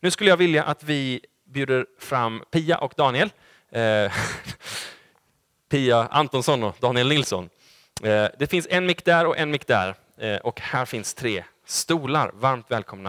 Nu 0.00 0.10
skulle 0.10 0.30
jag 0.30 0.36
vilja 0.36 0.64
att 0.64 0.84
vi 0.84 1.20
bjuder 1.44 1.86
fram 1.98 2.42
Pia 2.50 2.78
och 2.78 2.94
Daniel. 2.96 3.30
Eh, 3.70 4.12
Pia 5.68 6.08
Antonsson 6.10 6.62
och 6.62 6.76
Daniel 6.80 7.08
Nilsson. 7.08 7.48
Eh, 8.02 8.26
det 8.38 8.46
finns 8.50 8.66
en 8.70 8.86
mick 8.86 9.04
där 9.04 9.26
och 9.26 9.38
en 9.38 9.50
mick 9.50 9.66
där. 9.66 9.94
Eh, 10.18 10.36
och 10.36 10.60
här 10.60 10.84
finns 10.84 11.14
tre 11.14 11.44
stolar. 11.66 12.30
Varmt 12.34 12.70
välkomna 12.70 13.04